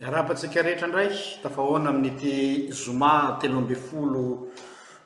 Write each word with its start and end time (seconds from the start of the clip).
arapatsika 0.00 0.60
rehetra 0.62 0.86
indray 0.92 1.10
tafahoana 1.42 1.88
aminnyity 1.90 2.70
zoma 2.72 3.38
teloambe 3.40 3.74
folo 3.74 4.48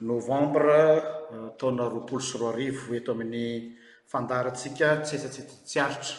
novambre 0.00 1.02
ataona 1.50 1.86
uh, 1.86 1.92
roapolo 1.92 2.20
sy 2.20 2.38
roaarivo 2.38 2.94
eto 2.98 3.12
amin'ny 3.12 3.76
fandarasika 4.10 4.88
tsy 5.06 5.14
eststtyaritra 5.16 6.16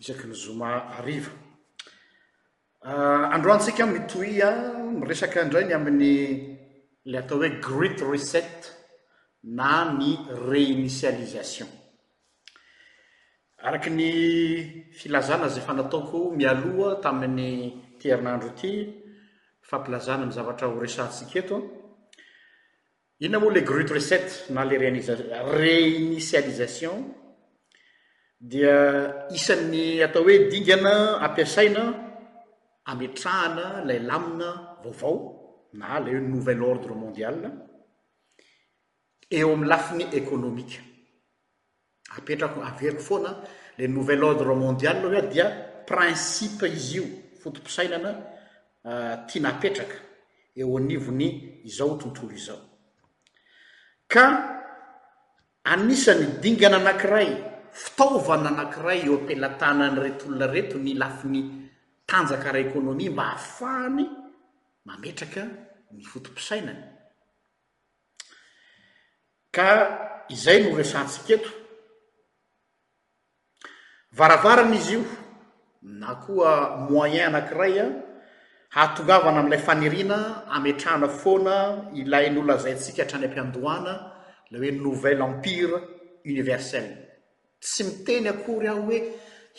isakny 0.00 0.34
zom 0.34 0.60
ri 1.04 1.16
uh, 1.18 1.26
androatsika 3.34 3.82
mitoy 3.86 4.30
a 4.46 4.48
miresaky 5.00 5.38
ndray 5.46 5.64
ny 5.66 5.74
amin'ny 5.74 6.12
la 7.10 7.18
atao 7.18 7.38
hoe 7.38 7.50
gret 7.66 7.98
recet 8.12 8.58
na 9.42 9.90
ny 9.98 10.10
réinisialisation 10.50 11.66
araky 13.66 13.90
ny 13.90 14.06
filazana 14.94 15.48
zay 15.50 15.62
fanataoko 15.66 16.18
mialoha 16.38 17.02
tamin'ny 17.02 17.86
tierinandro 17.98 18.48
ity 18.48 19.02
famplazana 19.62 20.26
mi 20.26 20.32
zavatra 20.32 20.68
ho 20.68 20.78
resarntsiketo 20.80 21.56
inona 23.20 23.38
moa 23.40 23.52
le 23.52 23.62
grute 23.62 23.92
recette 23.92 24.46
na 24.52 24.64
le 24.64 24.76
réinitialisation 25.60 26.94
dia 28.40 28.74
isan'ny 29.34 30.02
atao 30.02 30.22
hoe 30.22 30.38
dingana 30.50 30.94
ampiasaina 31.26 31.84
ametrahana 32.84 33.84
lay 33.84 33.98
lamina 33.98 34.50
vaovao 34.82 35.14
na 35.72 36.00
lay 36.00 36.14
n 36.16 36.30
nouvell 36.34 36.62
ordre 36.62 36.94
mondial 36.94 37.36
eo 39.30 39.52
ami'ny 39.52 39.68
lafiny 39.68 40.04
économique 40.20 40.78
apetrako 42.16 42.62
aveako 42.62 43.00
foana 43.08 43.32
la 43.78 43.84
nouvell 43.88 44.24
ordre 44.24 44.54
mondial 44.64 44.96
lh 45.10 45.16
ay 45.20 45.26
dia 45.32 45.46
principe 45.86 46.64
izy 46.78 46.96
io 47.02 47.06
fotompisainana 47.38 48.10
ah, 48.84 49.14
tia 49.26 49.42
napetraka 49.42 49.94
eo 50.56 50.76
anivony 50.78 51.60
izao 51.64 51.96
tontrolo 51.98 52.32
izao 52.34 52.60
ka 54.06 54.24
anisany 55.64 56.38
dingana 56.42 56.76
anankiray 56.82 57.28
fitaovana 57.82 58.48
anankiray 58.52 59.00
eo 59.06 59.14
ampilatanany 59.18 59.96
retoolona 60.04 60.46
reto 60.46 60.76
ny 60.78 60.92
lafiny 60.98 61.40
tanjakara 62.06 62.58
ekônomia 62.64 63.10
mba 63.10 63.24
hahafahany 63.30 64.04
mametraka 64.84 65.42
ny 65.94 66.02
fotompisainany 66.10 66.82
ka 69.50 69.66
izay 70.34 70.58
no 70.62 70.76
resantsiketo 70.76 71.50
varavarana 74.18 74.76
izy 74.76 74.92
io 74.94 75.02
na 75.88 76.14
koa 76.14 76.76
moyen 76.90 77.26
anakiray 77.28 77.78
a 77.80 77.84
ah, 77.84 77.92
haatongavana 78.74 79.40
am'ilay 79.40 79.58
faniriana 79.60 80.44
ametrahna 80.52 81.08
foana 81.08 81.54
ilain'olona 81.94 82.56
zayntsika 82.62 83.02
hatrany 83.02 83.24
am-piandohana 83.26 83.92
la 84.50 84.58
hoe 84.58 84.70
nouvell 84.72 85.22
empire 85.22 85.76
universell 86.24 86.88
tsy 87.60 87.82
miteny 87.84 88.28
akory 88.28 88.68
aho 88.68 88.82
hoe 88.82 89.00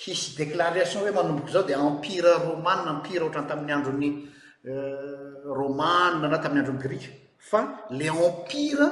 hisy 0.01 0.37
déclaration 0.37 1.01
hoe 1.01 1.11
manomboko 1.11 1.49
zao 1.51 1.63
dia 1.63 1.77
ampire 1.79 2.29
romane 2.45 2.87
ampire 2.89 3.23
ohatrany 3.23 3.47
tamin'ny 3.47 3.73
androny 3.73 4.09
euh, 4.69 5.41
roma 5.57 6.13
na 6.21 6.37
tamin'ny 6.37 6.61
andron'ny 6.61 6.79
grike 6.81 7.09
fa 7.37 7.87
le 7.89 8.05
empire 8.09 8.87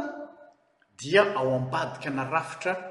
dia 0.99 1.21
ao 1.35 1.55
ambadika 1.55 2.09
na 2.09 2.23
rafitra 2.29 2.86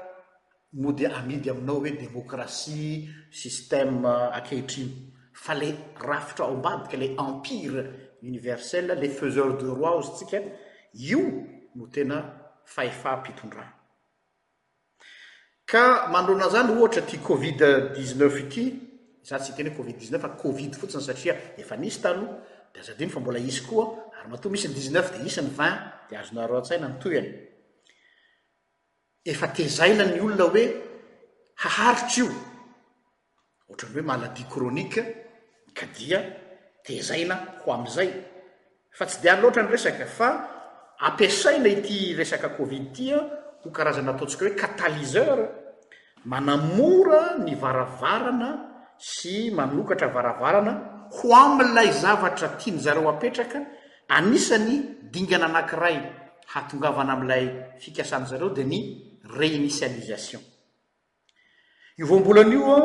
mo 0.77 0.91
de 0.93 1.05
amidy 1.07 1.49
aminao 1.49 1.75
hoe 1.79 1.91
démocrasie 1.91 3.09
systeme 3.31 4.05
euh, 4.07 4.31
akehitrino 4.37 4.91
fa 5.33 5.55
le 5.55 5.71
rafitraombadika 5.99 6.97
le 6.97 7.15
empire 7.17 7.83
universell 8.21 8.97
le 9.01 9.09
faiseur 9.09 9.57
de 9.57 9.67
roi 9.67 9.95
ozy 9.97 10.11
tsika 10.17 10.37
io 10.93 11.19
no 11.75 11.87
tena 11.87 12.19
faefa 12.65 13.17
pitondra 13.23 13.65
ka 15.65 16.09
mandrona 16.11 16.49
zany 16.49 16.71
ohatra 16.77 17.01
ti 17.01 17.17
covid 17.17 17.63
dixneuf 17.95 18.39
ity 18.39 18.65
za 19.23 19.39
tsy 19.39 19.55
teny 19.57 19.69
hoe 19.69 19.77
covid 19.77 19.97
1ne 19.97 20.19
fa 20.19 20.29
covid 20.29 20.77
fotsiny 20.77 21.01
satria 21.03 21.35
efa 21.57 21.75
nisy 21.77 22.01
taloha 22.01 22.37
da 22.73 22.79
azadimy 22.79 23.09
fa 23.11 23.19
mbola 23.19 23.39
isy 23.39 23.65
koa 23.65 24.11
ary 24.19 24.29
mato 24.29 24.49
misy 24.49 24.67
ny 24.67 24.75
dixneuf 24.77 25.11
de 25.13 25.25
isany 25.25 25.49
vin 25.57 25.77
de 26.09 26.17
azonaro 26.17 26.57
an-tsaina 26.57 26.87
mytoy 26.89 27.17
any 27.17 27.46
efa 29.27 29.47
tezaina 29.51 30.05
ny 30.07 30.19
olona 30.23 30.45
hoe 30.51 30.63
haharitra 31.63 32.23
io 32.23 32.27
ohatrany 33.69 33.93
hoe 33.95 34.01
maladi 34.09 34.43
kronike 34.53 35.01
ka 35.77 35.85
dia 35.97 36.19
tezaina 36.85 37.35
ho 37.63 37.73
am'izay 37.73 38.09
fa 38.97 39.05
tsy 39.05 39.19
di 39.21 39.29
aloatra 39.29 39.63
nyresaka 39.63 40.05
fa 40.05 40.29
ampasaina 41.07 41.67
ity 41.67 42.15
resaka 42.15 42.49
covid 42.57 42.85
tya 42.95 43.17
ho 43.63 43.69
karazana 43.71 44.13
ataotsika 44.15 44.45
hoe 44.45 44.55
katalizeur 44.61 45.39
manamora 46.25 47.23
ny 47.45 47.55
varavarana 47.59 48.49
sy 48.97 49.51
manokatra 49.51 50.07
varavarana 50.15 50.73
ho 51.15 51.35
amlay 51.45 51.89
zavatra 52.03 52.47
tiany 52.59 52.79
zareo 52.79 53.09
apetraka 53.09 53.59
anisany 54.17 54.71
dingana 55.13 55.45
anankiray 55.51 55.97
hatongavana 56.53 57.11
am'lay 57.19 57.43
fikasany 57.83 58.23
zareo 58.31 58.49
de 58.55 58.63
ny 58.63 58.79
réinitialisation 59.29 60.41
io 61.99 62.05
voambolanaio 62.05 62.73
a 62.75 62.79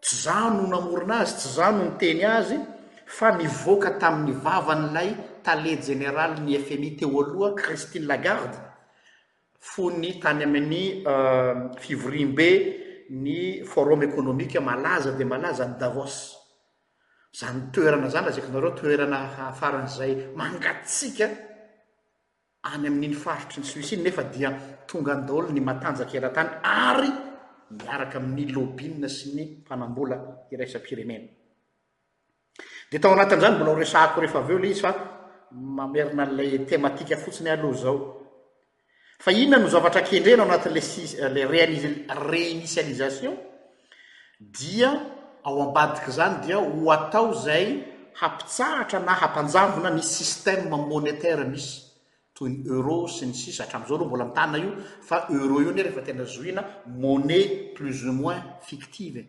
tsy 0.00 0.14
za 0.22 0.48
no 0.50 0.66
namorina 0.66 1.18
azy 1.18 1.34
tsy 1.36 1.48
zah 1.54 1.70
no 1.72 1.82
noteny 1.84 2.24
azy 2.24 2.56
fa 3.04 3.32
mivoaka 3.32 3.90
tamin'ny 4.00 4.34
vavan'ilay 4.42 5.10
taled 5.42 5.80
général 5.82 6.32
ny 6.44 6.58
fmi 6.66 6.94
teo 6.96 7.20
aloha 7.22 7.54
christine 7.54 8.06
lagarde 8.06 8.58
fo 9.58 9.90
ny 9.90 10.18
tany 10.22 10.42
amin'ny 10.44 11.02
euh, 11.06 11.54
fivorim-be 11.78 12.50
ny 13.10 13.64
forome 13.64 14.04
ecônomiqua 14.06 14.60
malaza 14.60 15.12
dia 15.12 15.26
malaza 15.26 15.64
ny 15.66 15.76
davoce 15.80 16.36
zany 17.38 17.62
toerana 17.72 18.08
zany 18.08 18.24
lazaki 18.26 18.50
nareo 18.52 18.70
toerana 18.74 19.18
aafaran'izay 19.18 20.12
mangatsika 20.36 21.47
yami''iny 22.76 23.14
faritry 23.16 23.62
ny 23.62 23.66
suisiny 23.66 24.02
nefa 24.04 24.24
dia 24.28 24.50
tongan 24.84 25.24
daolo 25.24 25.48
ny 25.52 25.60
matanjakerantany 25.64 26.60
ary 26.64 27.10
miaraka 27.72 28.18
amin'y 28.20 28.52
lobina 28.52 29.08
sy 29.08 29.32
ny 29.36 29.42
mpaabo 29.62 30.02
itoan'zany 32.88 33.56
mbola 33.56 33.74
hreahiko 33.76 34.18
rehefa 34.20 34.38
aveo 34.42 34.58
ley 34.58 34.72
izy 34.72 34.82
fa 34.86 34.92
maerin 35.52 36.20
lay 36.36 36.56
ematika 36.56 37.16
fotsiny 37.16 37.50
aloha 37.50 37.76
zao 37.82 37.96
fa 39.18 39.32
iona 39.32 39.58
no 39.58 39.68
zavatra 39.68 40.02
kendrena 40.08 40.42
ao 40.44 40.48
anati'lla 40.48 42.14
reinisialisation 42.30 43.34
dia 44.40 44.90
ao 45.44 45.56
ambadika 45.68 46.10
zany 46.10 46.34
dia 46.46 46.56
ho 46.56 46.90
atao 46.92 47.32
zay 47.46 47.66
hampitsahatra 48.20 48.98
na 49.04 49.12
hampanjavona 49.20 49.90
ny 49.90 50.02
systeme 50.02 50.70
monetaire 50.70 51.44
misy 51.44 51.87
tny 52.38 52.62
euro 52.70 53.08
sy 53.10 53.26
ny 53.26 53.34
sis 53.34 53.58
atra 53.60 53.78
amzao 53.80 53.96
aroa 53.96 54.06
mbola 54.06 54.24
mitana 54.24 54.56
io 54.58 54.72
fa 55.02 55.26
euro 55.30 55.60
io 55.60 55.72
ny 55.72 55.82
refa 55.82 56.02
tena 56.02 56.24
zoina 56.24 56.62
money 56.86 57.72
plus 57.74 58.04
ou 58.04 58.12
moins 58.12 58.40
fictive 58.62 59.24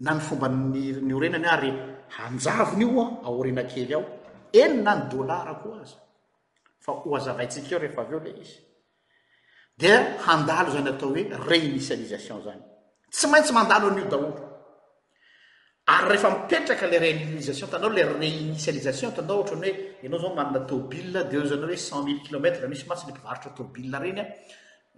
na 0.00 0.14
ny 0.14 0.20
fomba 0.20 0.48
nnyorenany 0.48 1.44
a 1.46 1.56
ry 1.60 1.70
hanjavinyioa 2.16 3.04
aorina 3.24 3.64
kely 3.64 3.92
ao 3.94 4.04
eni 4.52 4.82
na 4.82 4.94
ny 4.96 5.04
dollara 5.12 5.54
koa 5.62 5.80
azy 5.82 5.96
fa 6.80 6.92
hoazavaitsika 7.04 7.74
eo 7.76 7.80
rehefa 7.84 8.00
av 8.00 8.12
eo 8.16 8.20
le 8.24 8.32
izy 8.40 8.56
di 9.78 9.92
handalo 10.26 10.72
zany 10.72 10.88
atao 10.94 11.10
hoe 11.12 11.26
reinisialisation 11.50 12.40
zany 12.42 12.62
tsy 13.10 13.26
maintsy 13.28 13.52
mandalo 13.52 13.90
an'io 13.92 14.08
daolo 14.08 14.49
rehefa 16.06 16.30
mipetraka 16.30 16.86
le 16.86 16.98
ationtanao 17.50 17.88
le 17.90 18.02
réinitialisation 18.04 19.10
tanao 19.12 19.42
atnyhoe 19.42 19.72
anao 20.06 20.20
zao 20.20 20.34
manatabil 20.34 21.08
deznoe 21.32 21.76
cent 21.86 22.04
mille 22.04 22.20
kilomètremisy 22.26 22.84
matsly 22.90 23.12
pivarotr 23.16 23.50
tabil 23.58 23.94
renya 24.02 24.24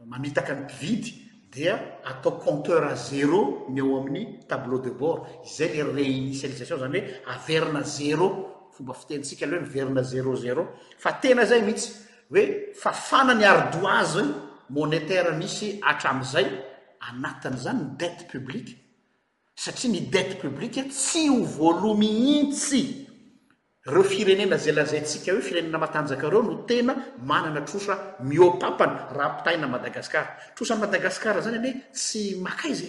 maitaka 0.05 0.55
ny 0.55 0.63
mpivid 0.65 1.05
dia 1.53 1.75
atao 2.05 2.33
comteur 2.45 2.85
à 2.85 2.95
zéro 2.97 3.41
myeo 3.71 3.99
amin'ny 4.01 4.41
tableau 4.49 4.79
de 4.81 4.91
bor 4.91 5.27
izay 5.47 5.71
le 5.83 5.93
réiiialisation 5.99 6.79
zany 6.79 7.01
hoe 7.01 7.09
avern 7.35 7.85
zéro 7.85 8.29
fomba 8.77 8.93
fitentsik 8.95 9.43
alhern 9.43 10.03
zéro 10.05 10.37
zéro 10.37 10.63
fa 10.99 11.13
tena 11.13 11.45
zay 11.45 11.63
mihitsy 11.63 11.91
hoe 12.31 12.73
fafanany 12.75 13.45
ardoise 13.45 14.25
monétaire 14.71 15.33
misy 15.39 15.81
atramzay 15.83 16.47
anatin' 17.09 17.57
zany 17.65 17.81
dete 17.99 18.25
publie 18.33 18.82
satria 19.57 19.91
ny 19.93 20.01
dete 20.11 20.35
publike 20.41 20.85
tsy 20.89 21.29
ho 21.31 21.43
voalomihitsy 21.45 22.83
reo 23.87 24.03
firenena 24.03 24.57
zay 24.59 24.73
lazayntsika 24.73 25.33
hoe 25.35 25.43
firenena 25.43 25.79
matanjakareo 25.79 26.43
no 26.43 26.55
tena 26.67 26.95
manana 27.19 27.61
trosa 27.61 28.17
miopampana 28.21 29.09
raha 29.13 29.31
ampitahina 29.31 29.69
madagasikar 29.69 30.25
trosany 30.57 30.81
madagasikar 30.81 31.37
zany 31.45 31.59
an 31.59 31.67
hoe 31.67 31.75
tsy 31.95 32.37
makayze 32.45 32.89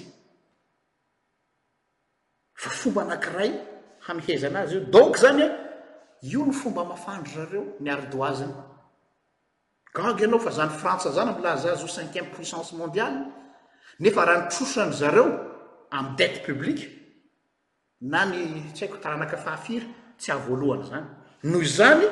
fa 2.55 2.69
fomba 2.69 3.01
anankiray 3.03 3.51
hamyheza 4.07 4.47
ana 4.47 4.59
azy 4.61 4.75
io 4.75 4.85
donc 4.85 5.17
zany 5.17 5.41
a 5.43 5.47
io 6.21 6.45
ny 6.45 6.51
fomba 6.53 6.83
mafandro 6.85 7.33
zareo 7.33 7.63
ny 7.79 7.89
aridoazeny 7.89 8.53
gagy 9.93 10.23
anao 10.25 10.39
fa 10.39 10.51
zany 10.51 10.69
frantsa 10.71 11.11
zany 11.11 11.29
amlaza 11.29 11.71
azy 11.73 11.83
o 11.83 11.87
cinquème 11.87 12.31
puissance 12.35 12.73
mondiale 12.75 13.19
nefa 13.99 14.25
raha 14.25 14.39
nitrosany 14.45 14.91
zareo 14.93 15.52
adet 15.93 16.41
publik 16.45 16.79
na 18.01 18.25
ny 18.31 18.41
tsy 18.73 18.83
haiko 18.85 18.97
taranaka 19.03 19.37
fahafiry 19.37 19.87
tsy 20.21 20.31
avoalohany 20.35 20.85
zany 20.89 21.05
noo 21.51 21.63
zany 21.77 22.05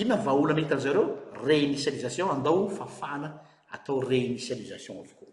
iona 0.00 0.16
vaaolana 0.26 0.60
hitan'zareo 0.64 1.04
reiniialisation 1.48 2.28
andao 2.34 2.58
fafana 2.78 3.28
ataoriniialiation 3.76 4.96
avko 5.04 5.24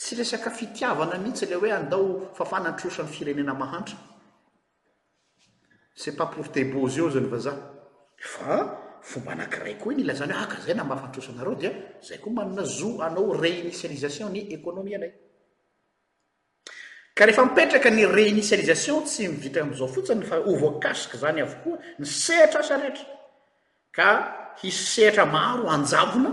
tsyresak 0.00 0.44
fitiavana 0.58 1.16
mihitsy 1.24 1.44
le 1.50 1.56
hoe 1.62 1.70
andao 1.80 2.02
fafanantrosany 2.38 3.08
firenena 3.16 3.54
mahantrace 3.62 6.08
pa 6.18 6.24
porteboz 6.34 6.92
io 6.98 7.06
zany 7.14 7.28
aaa 7.36 8.56
omb 9.16 9.26
nakiraykoa 9.40 9.90
iny 9.92 10.02
lazany 10.08 10.32
ho 10.34 10.38
akzay 10.46 10.74
ah, 10.74 10.76
namafatoanareo 10.80 11.54
d 11.54 11.56
zay 12.08 12.18
ko 12.22 12.28
manaa 12.36 12.64
zo 12.78 12.90
anao 13.06 13.28
reiniialisation 13.44 14.28
ny 14.34 14.40
onominay 14.70 15.12
ka 17.14 17.26
rehefa 17.26 17.44
mipetraka 17.44 17.90
ny 17.90 18.06
réinitialisation 18.08 18.96
tsy 19.06 19.28
mivita 19.28 19.60
mizao 19.70 19.88
fotsiny 19.88 20.24
fa 20.24 20.36
ho 20.40 20.52
vo 20.62 20.70
kasike 20.84 21.16
zany 21.22 21.40
avo 21.44 21.56
koa 21.64 21.76
ny 22.00 22.06
sehatra 22.24 22.62
sarehetra 22.68 23.04
ka 23.96 24.08
hisy 24.60 24.84
sehtra 24.94 25.24
maro 25.34 25.64
anjavona 25.74 26.32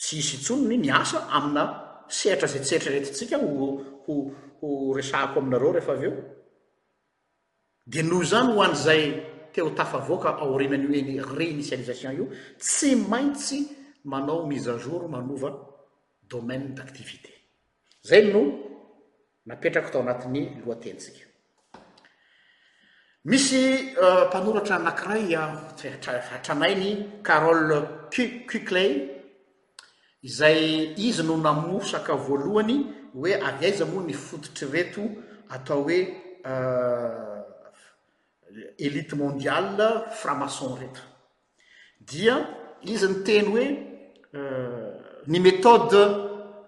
tsy 0.00 0.14
isy 0.22 0.34
itsonony 0.38 0.76
mi 0.82 0.90
asa 1.00 1.18
amina 1.36 1.62
sehatra 2.18 2.46
zay 2.54 2.60
tseritra 2.66 2.90
retintsika 2.96 3.36
hohoho 3.38 4.92
resako 4.98 5.36
aminareo 5.40 5.72
rehefa 5.76 5.92
av 5.96 6.04
eo 6.08 6.12
di 7.92 8.00
noho 8.08 8.22
zany 8.32 8.50
ho 8.52 8.60
an'izay 8.66 9.02
teo 9.56 9.70
tafa 9.78 9.96
avoka 10.04 10.30
aorena 10.44 10.76
any 10.76 10.86
oeny 10.98 11.14
reinitialisation 11.38 12.12
io 12.18 12.26
tsy 12.64 12.90
maintsy 13.12 13.58
manao 14.10 14.44
misa 14.50 14.72
jour 14.82 15.02
manova 15.14 15.50
domaine 16.30 16.66
d'activité 16.76 17.30
zay 18.08 18.22
noo 18.32 18.46
napetraka 19.46 19.88
atao 19.88 20.02
anati'ny 20.02 20.56
lohatenytsika 20.66 21.20
misy 23.24 23.62
euh, 24.02 24.28
mpanoratra 24.28 24.76
anankiray 24.76 25.34
a 25.36 25.42
euh, 25.84 26.34
atranainy 26.34 27.20
carole 27.22 27.82
cucley 28.48 29.10
zay 30.24 30.94
izy 30.96 31.22
no 31.22 31.36
namosaka 31.36 32.14
voalohany 32.16 32.76
hoe 33.14 33.34
avyaiza 33.48 33.84
moa 33.86 34.02
ny 34.04 34.12
fodotry 34.14 34.68
reto 34.72 35.02
atao 35.48 35.82
hoe 35.82 35.96
elite 38.78 39.12
euh, 39.12 39.18
mondiale 39.18 39.86
framason 40.12 40.76
reto 40.80 41.00
dia 42.00 42.46
izy 42.82 43.06
ny 43.08 43.24
teny 43.24 43.46
hoe 43.50 43.66
ny 45.26 45.38
methode 45.40 45.98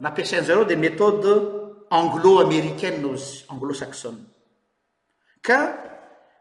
nampiasainzareo 0.00 0.64
di 0.64 0.76
methode 0.76 1.55
anglo 1.90 2.40
américaineazy 2.40 3.44
anglo-saxon 3.48 4.16
ka 5.42 5.58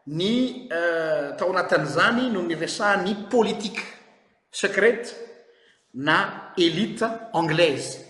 ny 0.06 0.32
atao 0.70 1.48
euh, 1.50 1.54
anatin'zany 1.54 2.30
no 2.32 2.42
ny 2.42 2.54
resahny 2.58 3.14
politiqe 3.30 3.84
secrète 4.50 5.14
na 5.94 6.52
elite 6.58 7.04
anglaise 7.32 8.00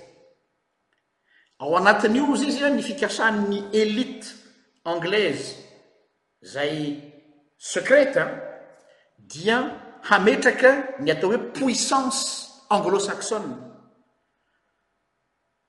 ao 1.61 1.77
anatin'io 1.77 2.37
zy 2.37 2.49
izy 2.55 2.65
a 2.65 2.71
ny 2.71 2.83
fikasanny 2.83 3.63
elite 3.73 4.27
anglaise 4.85 5.57
zay 6.45 6.97
secrete 7.59 8.25
dia 9.19 9.59
hametraka 10.09 10.75
ny 11.01 11.11
atao 11.13 11.33
hoe 11.35 11.43
poissance 11.53 12.49
anglo-saxoe 12.73 13.43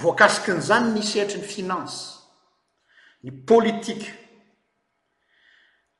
voankasikiny 0.00 0.60
zany 0.68 0.86
niseritriny 0.94 1.44
finance 1.54 1.96
ny 3.24 3.30
politike 3.48 4.08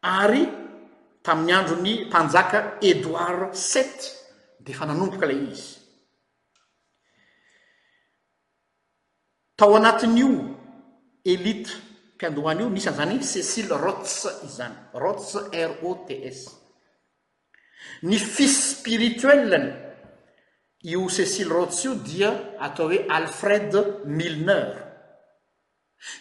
ary 0.03 0.43
tamin'ny 1.25 1.53
andro 1.59 1.77
ny 1.81 1.93
mpanjaka 2.09 2.61
edoar 2.91 3.53
set 3.53 3.99
de 4.65 4.73
fa 4.75 4.87
nanomboka 4.87 5.27
lay 5.29 5.45
izy 5.53 5.73
tao 9.57 9.77
anatin'io 9.79 10.31
elite 11.33 11.71
mpiandohany 12.15 12.61
io 12.63 12.69
nisany 12.73 12.97
zany 12.99 13.17
cecile 13.31 13.77
rots 13.85 14.15
izy 14.45 14.55
zany 14.57 14.75
rots 15.03 15.35
rots 15.53 16.45
ny 18.03 18.17
fisy 18.19 18.61
spirituelny 18.75 19.93
io 20.87 21.09
cecily 21.09 21.49
rods 21.49 21.83
io 21.85 21.95
dia 22.05 22.57
atao 22.59 22.87
hoe 22.91 23.07
alfred 23.09 23.73
milner 24.05 24.73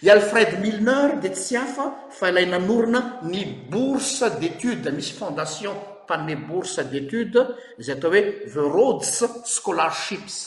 i 0.05 0.09
alfred 0.13 0.53
milner 0.61 1.17
de 1.19 1.31
tsy 1.33 1.57
afa 1.59 1.87
fa 2.09 2.29
lay 2.31 2.45
nanorona 2.47 3.01
ny 3.31 3.41
bourse 3.71 4.29
d'étude 4.39 4.87
misy 4.95 5.11
fondation 5.19 5.75
panme 6.07 6.37
bourse 6.47 6.85
d'étude 6.91 7.43
zay 7.83 7.95
atao 7.97 8.11
hoe 8.13 8.23
the 8.53 8.65
rods 8.77 9.15
scholarships 9.43 10.37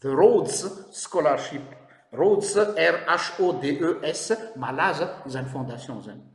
the 0.00 0.08
rods 0.22 0.56
scholarship 0.92 1.66
rodes 2.12 2.54
rhodes 2.54 4.26
e 4.30 4.36
malaza 4.58 5.08
zan'ny 5.26 5.48
fondation 5.50 5.98
zany 6.06 6.29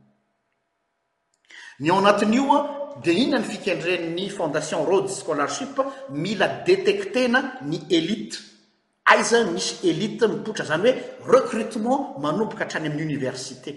nyo 1.80 1.94
anatin'io 1.98 2.52
a 2.56 2.60
di 3.02 3.12
iona 3.12 3.38
ny 3.42 3.44
fikendreni 3.44 4.08
ny 4.14 4.30
fondation 4.32 4.84
rode 4.86 5.10
scholarship 5.12 5.76
mila 6.08 6.46
détectena 6.64 7.58
ny 7.60 7.84
elite 7.92 8.38
aiza 9.04 9.44
misy 9.44 9.84
elite 9.90 10.28
mipotra 10.28 10.64
zany 10.64 10.88
hoe 10.92 11.30
recrutement 11.30 12.16
manomboka 12.18 12.64
hatrany 12.64 12.86
amin'nyuniversité 12.88 13.70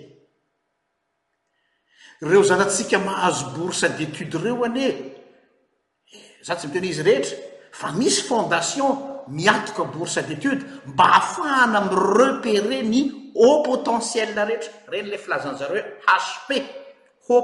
reo 2.22 2.44
zana 2.44 2.64
atsika 2.64 3.00
mahazo 3.00 3.50
borse 3.58 3.90
détude 3.98 4.40
reo 4.42 4.64
any 4.64 4.80
e 4.86 4.88
eh, 4.88 6.40
za 6.42 6.56
tsy 6.56 6.68
miteny 6.68 6.88
izy 6.88 7.04
rehetra 7.04 7.36
fa 7.72 7.92
misy 7.92 8.22
fondation 8.24 9.24
miatoka 9.28 9.84
borse 9.92 10.24
d'étude 10.24 10.64
mba 10.86 11.04
hahafahana 11.04 11.80
amy 11.84 11.96
repére 12.16 12.82
ny 12.84 13.34
au 13.36 13.62
potentielrehetra 13.64 14.72
reny 14.88 15.12
la 15.12 15.18
filazana 15.18 15.58
zareo 15.58 15.76
e 15.76 16.00
hp 16.08 16.79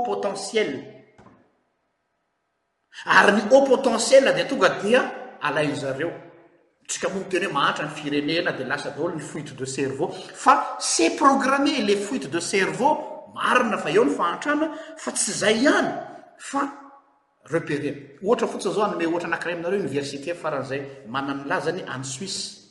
potentiell 0.04 0.94
ary 3.06 3.32
ny 3.36 3.42
eau 3.52 3.62
potentiell 3.68 4.34
di 4.34 4.46
tonga 4.50 4.70
dia 4.82 5.02
ala 5.40 5.62
izareo 5.62 6.12
tsika 6.88 7.08
moa 7.10 7.20
ny 7.22 7.28
teny 7.30 7.46
hoe 7.46 7.54
mahatra 7.60 7.86
ny 7.88 7.94
firenena 8.00 8.52
de 8.58 8.64
lasa 8.72 8.90
daholo 8.96 9.14
ny 9.16 9.22
fuite 9.32 9.54
de 9.60 9.66
cerveau 9.76 10.10
fa 10.44 10.54
se 10.80 11.06
programme 11.22 11.72
les 11.88 11.98
fuite 12.08 12.28
de 12.36 12.40
cerveau 12.52 12.94
marina 13.36 13.78
fa 13.84 13.90
eo 13.96 14.04
ny 14.06 14.14
fahatrana 14.20 14.68
fa 15.04 15.10
tsy 15.12 15.32
zay 15.42 15.56
ihany 15.64 15.90
fa 16.50 16.62
repére 17.54 17.90
oatra 18.28 18.48
fotsiny 18.52 18.74
zao 18.76 18.84
anome 18.88 19.06
ohatra 19.08 19.28
anakiray 19.30 19.54
aminareo 19.56 19.84
université 19.86 20.32
farahan'izay 20.42 20.82
manamilay 21.14 21.62
zany 21.66 21.82
any 21.96 22.04
suisse 22.04 22.65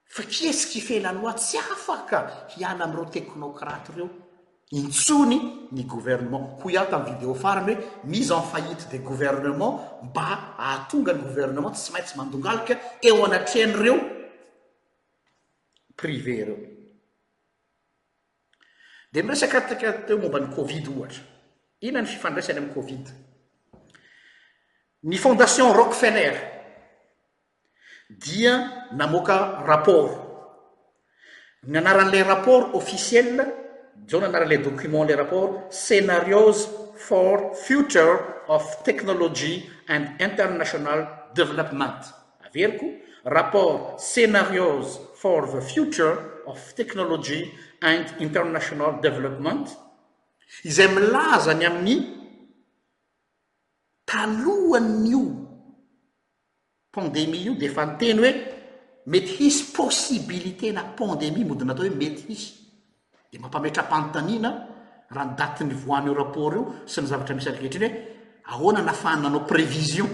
fa 0.07 0.23
kieskifela 0.23 1.13
noa 1.13 1.35
tsy 1.37 1.59
afaka 1.61 2.47
hiana 2.49 2.85
amireo 2.85 3.05
tecnokrate 3.13 3.93
reo 3.95 4.09
intsony 4.73 5.67
ny 5.75 5.83
gouvernement 5.85 6.59
ho 6.63 6.71
ialy 6.71 6.87
tamiy 6.91 7.13
vidéo 7.19 7.35
fariny 7.35 7.75
hoe 7.75 8.05
mise 8.07 8.31
en 8.33 8.43
faillite 8.43 8.87
de 8.93 8.99
gouvernement 9.03 9.99
mba 10.03 10.55
aatonga 10.59 11.13
ny 11.13 11.23
gouvernement 11.23 11.75
tsy 11.75 11.93
maintsy 11.93 12.17
mandongalika 12.17 12.77
eo 13.03 13.25
anatrehan'reo 13.27 13.97
privé 15.99 16.45
reo 16.45 16.57
de 19.13 19.23
miresak 19.23 19.55
ataka 19.55 19.93
teo 20.07 20.19
momba 20.23 20.39
ny 20.41 20.55
covid 20.55 20.87
ohatra 20.89 21.23
ina 21.83 22.01
ny 22.03 22.07
fifandraisany 22.07 22.59
amy 22.59 22.73
covid 22.75 23.11
ny 25.03 25.17
fondation 25.19 25.73
rokfeller 25.75 26.37
dia 28.11 28.87
namoka 28.95 29.63
rapport 29.67 30.15
nanaran'ilay 31.67 32.23
rapport 32.23 32.71
officiel 32.79 33.35
zao 34.09 34.21
nanaraile 34.21 34.59
document 34.59 35.05
la 35.11 35.17
rapport 35.17 35.69
scénarios 35.73 36.69
for 36.97 37.55
future 37.55 38.19
of 38.49 38.83
technology 38.85 39.65
and 39.89 40.07
international 40.21 41.09
developement 41.35 42.01
averyko 42.47 42.87
rapport 43.25 43.97
scenarios 44.01 44.99
for 45.15 45.47
the 45.49 45.61
future 45.61 46.17
of 46.47 46.59
technology 46.75 47.51
and 47.83 48.05
international 48.21 48.99
developement 49.03 49.67
izay 50.71 50.89
milazany 50.95 51.65
amin'ny 51.71 51.97
talohanyio 54.09 55.25
pandemie 56.97 57.43
io 57.47 57.53
di 57.55 57.69
fa 57.77 57.85
nteny 57.93 58.17
hoe 58.23 58.33
mety 59.13 59.33
hisy 59.37 59.63
possibilité 59.81 60.67
na 60.73 60.83
pandemie 61.01 61.45
modina 61.49 61.73
atao 61.73 61.85
hoe 61.87 61.97
mety 62.03 62.23
hisy 62.29 62.60
dmampametra-pantaniana 63.33 64.51
raha 65.11 65.27
ny 65.27 65.35
datiny 65.39 65.75
voanaio 65.85 66.15
rapport 66.15 66.55
io 66.57 66.65
sy 66.85 67.01
ny 67.03 67.07
zavatra 67.11 67.35
misy 67.35 67.49
arkehitr 67.53 67.81
iny 67.87 67.91
hoe 67.95 68.43
ahoana 68.55 68.83
nafananao 68.89 69.43
prévision 69.51 70.09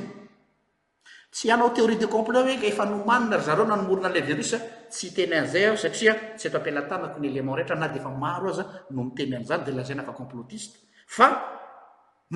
tsy 1.32 1.50
anao 1.50 1.70
théorie 1.76 1.98
de 1.98 2.08
complot 2.14 2.44
hoe 2.46 2.66
efa 2.70 2.84
nomanina 2.84 3.36
ry 3.40 3.44
zareo 3.48 3.66
na 3.70 3.76
nomorona 3.76 4.08
ala 4.10 4.20
virus 4.30 4.52
tsy 4.90 5.06
hteny 5.12 5.32
an'izay 5.38 5.64
aho 5.68 5.76
satria 5.84 6.12
tsy 6.38 6.48
eto 6.48 6.56
ampilatanako 6.60 7.18
ny 7.20 7.26
élement 7.30 7.56
rehtra 7.60 7.76
na 7.80 7.88
de 7.88 7.98
efa 8.00 8.10
maro 8.24 8.48
aza 8.52 8.64
no 8.90 9.02
miteny 9.08 9.32
an'izany 9.36 9.64
de 9.66 9.72
la 9.76 9.82
za 9.88 9.94
na 9.94 10.02
afa 10.02 10.12
complotiste 10.20 10.76
fa 11.16 11.26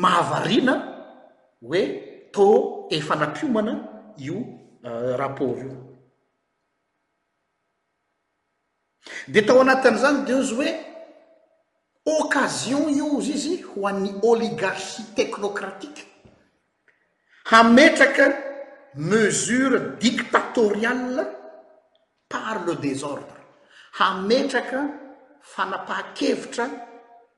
mahavariana 0.02 0.74
hoe 1.66 1.82
to 2.34 2.46
efa 2.98 3.14
napiomana 3.22 3.72
io 4.26 4.36
euh, 4.84 5.16
rapport 5.22 5.58
io 5.60 5.89
de 9.34 9.42
tao 9.46 9.60
anatin'zany 9.64 10.18
de 10.26 10.34
o 10.34 10.40
izy 10.40 10.50
hoe 10.54 10.70
occasion 12.22 12.84
iozy 13.00 13.32
izy 13.38 13.54
ho 13.66 13.78
an'ny 13.90 14.10
oligarchie 14.30 15.04
tecnocratique 15.16 16.02
hametraka 17.50 18.26
mesure 19.10 19.80
dictatoriale 20.02 21.22
par 22.32 22.56
le 22.66 22.74
désordre 22.86 23.36
hametraka 23.98 24.80
fanapaha-kevitra 25.54 26.66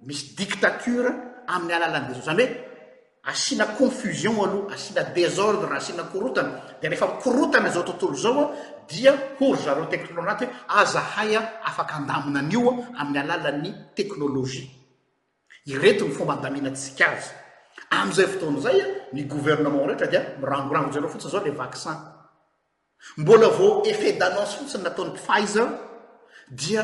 misy 0.07 0.27
diktature 0.39 1.11
amin'ny 1.55 1.75
alalan 1.79 2.05
deza 2.09 2.23
zany 2.29 2.45
oe 2.49 2.72
asina 3.25 3.67
confusion 3.67 4.35
aloha 4.43 4.75
asina 4.75 5.03
désordre 5.05 5.71
asina 5.77 6.03
korotany 6.05 6.51
de 6.83 6.89
rehefa 6.89 7.07
korotany 7.23 7.69
zao 7.71 7.83
tontolo 7.83 8.15
zao 8.17 8.41
a 8.41 8.47
dia 8.89 9.13
hory 9.41 9.63
zareo 9.63 9.85
teknlo 9.87 10.23
anaty 10.23 10.47
h 10.47 10.53
aza 10.69 11.01
hay 11.17 11.37
a 11.37 11.63
afaky 11.63 11.95
andamina 12.03 12.41
anyioa 12.41 12.73
amin'ny 12.99 13.19
alalan'ny 13.19 13.75
teknolozie 13.95 14.67
iretony 15.67 16.11
fomba 16.13 16.35
andaminatsik 16.35 16.99
azy 17.01 17.31
am'izay 17.91 18.27
fotona 18.27 18.61
zay 18.61 18.81
a 18.81 18.87
ny 19.15 19.23
gouvernement 19.29 19.87
rehetra 19.87 20.07
dia 20.11 20.21
mirangorangoza 20.43 20.99
reo 21.01 21.09
fotsiny 21.09 21.31
zao 21.33 21.45
le 21.47 21.51
vaccin 21.55 21.95
mbola 23.17 23.49
vao 23.55 23.83
efet 23.87 24.19
d'anance 24.19 24.59
fotsiny 24.59 24.83
nataony 24.83 25.13
pfizer 25.15 25.69
dia 26.51 26.83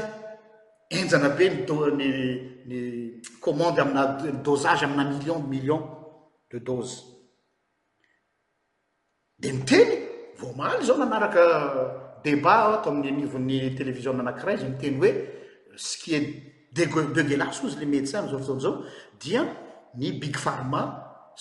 enjana 0.88 1.30
be 1.34 1.50
ny 1.96 3.20
commande 3.42 3.80
amina 3.82 4.06
dosage 4.44 4.84
amina 4.86 5.02
million 5.04 5.42
de 5.42 5.48
million 5.50 5.97
e 6.50 6.60
dose 6.60 7.04
de 9.38 9.52
miteny 9.52 9.88
vomahaly 10.40 10.84
zao 10.86 10.96
manaraka 11.02 11.42
debat 12.24 12.80
ato 12.80 12.88
amin'ny 12.90 13.10
anivon'ny 13.16 13.76
television 13.76 14.16
manankiray 14.20 14.54
izy 14.56 14.68
miteny 14.74 14.96
hoe 15.00 15.10
skie 15.88 16.18
deugelasko 16.76 17.64
izy 17.68 17.78
le 17.84 17.86
mety 17.92 18.08
zany 18.12 18.30
zao 18.32 18.40
tona 18.46 18.60
zao 18.64 18.74
dia 19.22 19.42
ny 20.00 20.06
big 20.20 20.36
farma 20.44 20.82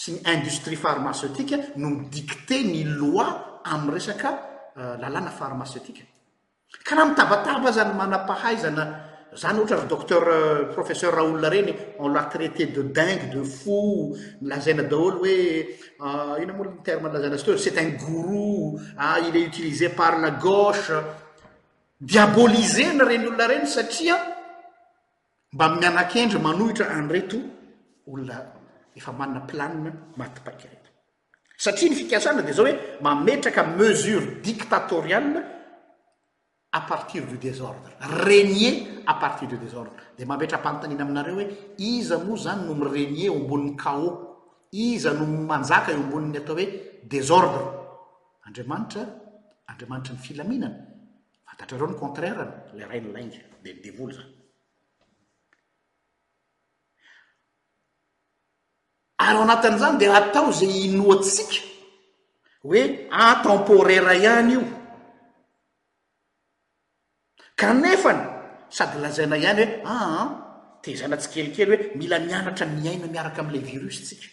sy 0.01 0.11
ny 0.19 0.21
industrie 0.35 0.75
pharmaceutike 0.77 1.55
no 1.79 1.87
mi 1.89 2.09
dikté 2.11 2.57
ny 2.71 2.83
loi 2.83 3.27
amy 3.73 3.91
resaka 3.95 4.29
euh, 4.77 4.97
lalàna 5.01 5.31
harmaseutika 5.39 6.03
karaha 6.87 7.09
mitabataba 7.15 7.71
zany 7.77 7.93
manapahaizana 7.95 9.06
zany 9.37 9.59
ohatra 9.61 9.85
docteur 9.87 10.23
euh, 10.27 10.65
professeur 10.73 11.13
raha 11.13 11.23
olona 11.29 11.49
reny 11.49 11.73
enla 11.99 12.23
traité 12.25 12.65
de 12.65 12.81
dingue 12.81 13.29
de 13.31 13.43
fo 13.43 14.13
mlazaina 14.41 14.83
daolo 14.83 15.21
oe 15.21 15.77
euh, 16.01 16.41
iny 16.41 16.51
amollantermlazana 16.51 17.37
t 17.37 17.57
c'est 17.57 17.77
un 17.77 17.89
gourou 18.01 18.79
il 19.29 19.35
e 19.37 19.41
utilisé 19.45 19.89
par 19.89 20.17
la 20.19 20.31
gauche 20.31 20.91
diabolisena 21.99 23.03
reny 23.05 23.27
olona 23.27 23.47
reny 23.47 23.65
satria 23.65 24.17
mba 25.53 25.65
mianakendry 25.81 26.39
manohitra 26.39 26.85
anreto 26.97 27.37
olona 28.11 28.37
efa 28.97 29.11
manna 29.11 29.41
plane 29.47 29.91
matipaky 30.17 30.67
reto 30.73 30.89
satria 31.57 31.89
ny 31.89 31.95
fikasana 32.01 32.41
de 32.47 32.51
zao 32.57 32.65
hoe 32.65 32.75
mametraka 33.05 33.61
mesure 33.79 34.25
dictatoriale 34.49 35.56
partir 36.71 37.25
du 37.25 37.37
désordre 37.37 37.89
renier 38.01 38.87
à 39.07 39.15
partir 39.15 39.47
du 39.47 39.57
désordre 39.57 39.91
de 40.19 40.25
mampetrampantanina 40.25 41.03
aminareo 41.03 41.35
hoe 41.35 41.47
iza 41.77 42.17
moa 42.19 42.37
zany 42.37 42.67
no 42.67 42.75
mirenier 42.75 43.27
eo 43.27 43.35
ambonin'ny 43.35 43.75
cao 43.75 44.09
iza 44.71 45.13
no 45.13 45.23
m 45.23 45.45
manjaka 45.47 45.91
io 45.91 45.97
ambonin'ny 45.99 46.37
atao 46.37 46.55
hoe 46.55 46.65
désordre 47.03 47.61
andramanitra 48.45 49.05
andriamanitra 49.67 50.13
ny 50.13 50.19
filaminana 50.19 50.75
fatatrreo 51.45 51.87
ny 51.87 51.95
contrairny 51.95 52.51
la 52.73 52.85
ray 52.87 53.01
nylainga 53.01 53.37
de 53.63 53.73
ndeoln 53.73 54.13
y 59.17 59.65
an'zany 59.69 59.97
de 59.97 60.07
atao 60.09 60.51
zay 60.51 60.85
inoatsika 60.89 61.63
oe 62.63 62.79
e 63.09 63.09
temporaira 63.43 64.13
ihany 64.15 64.51
io 64.53 64.76
kanefany 67.59 68.21
sady 68.75 68.97
lazaina 69.03 69.35
ihany 69.43 69.63
hoe 69.65 69.81
a 69.91 69.95
ah, 70.19 70.27
tezana 70.83 71.17
tsykelikely 71.21 71.75
hoe 71.79 71.87
mila 71.99 72.17
miaratra 72.29 72.65
miaina 72.77 73.07
miaraka 73.13 73.39
ami'lay 73.41 73.63
virus 73.69 73.97
tsika 74.05 74.29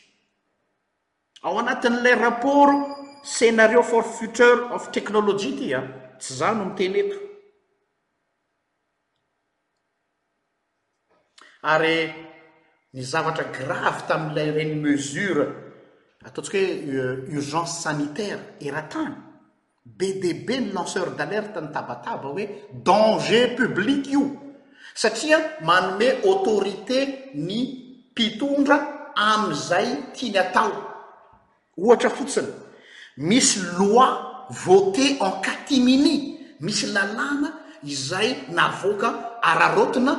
ao 1.47 1.55
anatin'ilay 1.63 2.15
rapport 2.27 2.73
scénario 3.35 3.81
for 3.91 4.03
future 4.17 4.59
of 4.77 4.83
technolojie 4.97 5.53
ty 5.59 5.67
a 5.79 5.81
tsy 6.21 6.33
za 6.39 6.49
no 6.57 6.63
niteneta 6.69 7.17
ary 11.73 11.97
ny 12.95 13.01
zavatra 13.13 13.45
grave 13.57 14.01
tami'ilay 14.09 14.49
reny 14.57 14.75
mesure 14.85 15.45
ataontsika 16.27 16.59
hoe 16.59 16.75
euh, 16.93 17.37
urgence 17.37 17.75
sanitaire 17.85 18.43
era-tany 18.69 19.17
be 19.85 20.15
dbe 20.19 20.57
ny 20.65 20.73
lanceur 20.73 21.11
d'alerte 21.15 21.61
ny 21.61 21.69
tabataba 21.73 22.29
hoe 22.33 22.45
danger 22.83 23.53
public 23.59 24.07
io 24.15 24.23
satria 24.95 25.39
manome 25.61 26.09
autorité 26.25 27.31
ny 27.35 27.61
mpitondra 28.13 28.77
am'izay 29.35 29.89
tiany 30.17 30.39
atao 30.43 30.71
ohatra 31.85 32.11
fotsiny 32.17 32.49
misy 33.29 33.61
loi 33.79 34.07
voté 34.65 35.19
en 35.21 35.33
catimini 35.45 36.17
misy 36.65 36.87
lalàna 36.95 37.49
izay 37.93 38.29
navoka 38.57 39.09
ararotina 39.51 40.13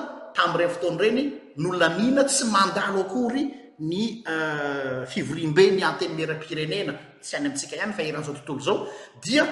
am'ireny 0.45 0.71
fotony 0.73 0.95
ireny 1.01 1.21
no 1.61 1.69
lamina 1.79 2.21
tsy 2.29 2.45
mandalo 2.53 3.01
akory 3.07 3.43
ny 3.79 4.23
euh, 4.27 5.05
fivorimbe 5.05 5.59
ny 5.71 5.83
antenimerapirenena 5.83 6.93
tsy 7.21 7.35
hany 7.35 7.45
amitsika 7.47 7.75
ihany 7.75 7.93
fa 7.93 8.01
eran'izao 8.03 8.33
tontolo 8.45 8.59
zao 8.59 8.77
dia 9.23 9.43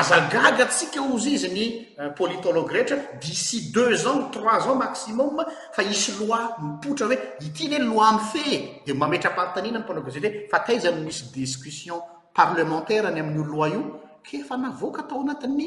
azagagatsika 0.00 1.00
ozy 1.14 1.30
izy 1.34 1.48
ny 1.50 1.64
euh, 1.98 2.10
politologe 2.14 2.70
retra 2.72 2.96
disis 3.22 3.72
deux 3.72 4.06
ans 4.06 4.30
trois 4.30 4.66
ans 4.68 4.76
maximum 4.76 5.42
fa 5.74 5.82
isy 5.82 6.12
loi 6.20 6.38
mipotra 6.62 7.06
hoe 7.10 7.18
ityny 7.46 7.74
eny 7.80 7.86
lohi 7.90 8.14
my 8.14 8.24
fe 8.32 8.82
di 8.86 8.92
mametra 8.92 9.30
apartanina 9.30 9.78
npanaggete 9.80 10.46
fa 10.50 10.58
taizany 10.66 11.00
misy 11.06 11.24
discussion 11.32 11.98
parlementaireny 12.36 13.20
amin'n'io 13.20 13.44
loi 13.44 13.70
io 13.70 13.82
ke 14.22 14.44
fa 14.44 14.56
navoaka 14.56 15.02
atao 15.02 15.20
anati'ny 15.26 15.66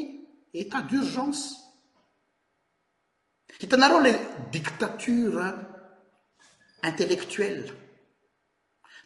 etat 0.62 0.84
d'urgence 0.90 1.42
hitanareo 3.60 4.00
ila 4.00 4.12
diktature 4.52 5.46
intellectuelle 6.82 7.84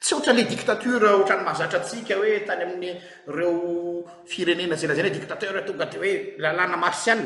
tsy 0.01 0.15
oatra 0.15 0.33
le 0.33 0.45
diktatore 0.53 1.09
oatrany 1.15 1.43
mahazatra 1.47 1.79
antsika 1.81 2.15
hoe 2.21 2.37
tany 2.49 2.63
amin'ny 2.65 2.93
reo 3.37 3.53
firenena 4.33 4.75
za 4.81 4.87
lazany 4.89 5.09
oe 5.09 5.15
diktateur 5.19 5.57
e 5.61 5.65
tonga 5.67 5.85
de 5.93 5.99
hoe 5.99 6.13
lalàna 6.45 6.77
marsial 6.85 7.21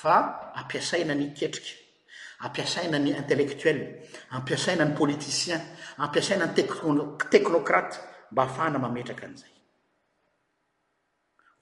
fa 0.00 0.14
ampiasaina 0.60 1.14
ny 1.20 1.26
ketrika 1.38 1.72
ampiasaina 2.46 2.98
ny 3.04 3.10
intellectoell 3.20 3.82
ampiasaina 4.36 4.84
ny 4.88 4.94
politicien 5.00 5.60
ampiasaina 6.04 6.44
ny 6.46 6.52
tecnokrate 7.30 7.96
mba 8.30 8.42
hahafaana 8.44 8.78
mametraka 8.78 9.26
an'izay 9.26 9.54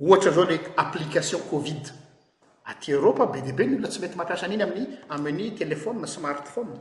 ohatra 0.04 0.31
zao 0.31 0.45
le 0.45 0.61
application 0.76 1.42
covid 1.50 1.83
aty 2.71 2.92
eropa 2.92 3.26
be 3.26 3.40
debe 3.42 3.66
ny 3.66 3.73
olona 3.76 3.88
tsy 3.88 4.00
mety 4.00 4.16
mampiasa 4.16 4.47
aniny 4.47 4.62
amin'ny 4.62 4.87
ameni 5.09 5.50
telefonea 5.54 6.07
smartphone 6.07 6.73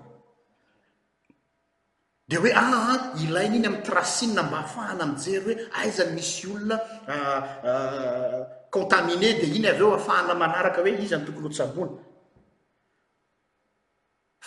de 2.31 2.37
hoe 2.37 2.53
aa 2.55 2.71
ah, 2.71 3.11
ilainy 3.21 3.57
iny 3.57 3.65
am'y 3.67 3.81
tracine 3.89 4.41
mba 4.47 4.57
afahana 4.65 5.03
amjery 5.09 5.43
hoe 5.53 5.57
aizany 5.81 6.11
misy 6.15 6.47
olona 6.53 6.77
ah, 7.07 7.43
ah, 7.69 8.41
contaminé 8.75 9.29
de 9.41 9.47
iny 9.57 9.67
aveo 9.73 9.89
ahafahana 9.91 10.33
manaraka 10.41 10.79
hoe 10.81 10.91
izy 11.03 11.13
any 11.15 11.25
tokony 11.25 11.45
hotsabony 11.47 11.91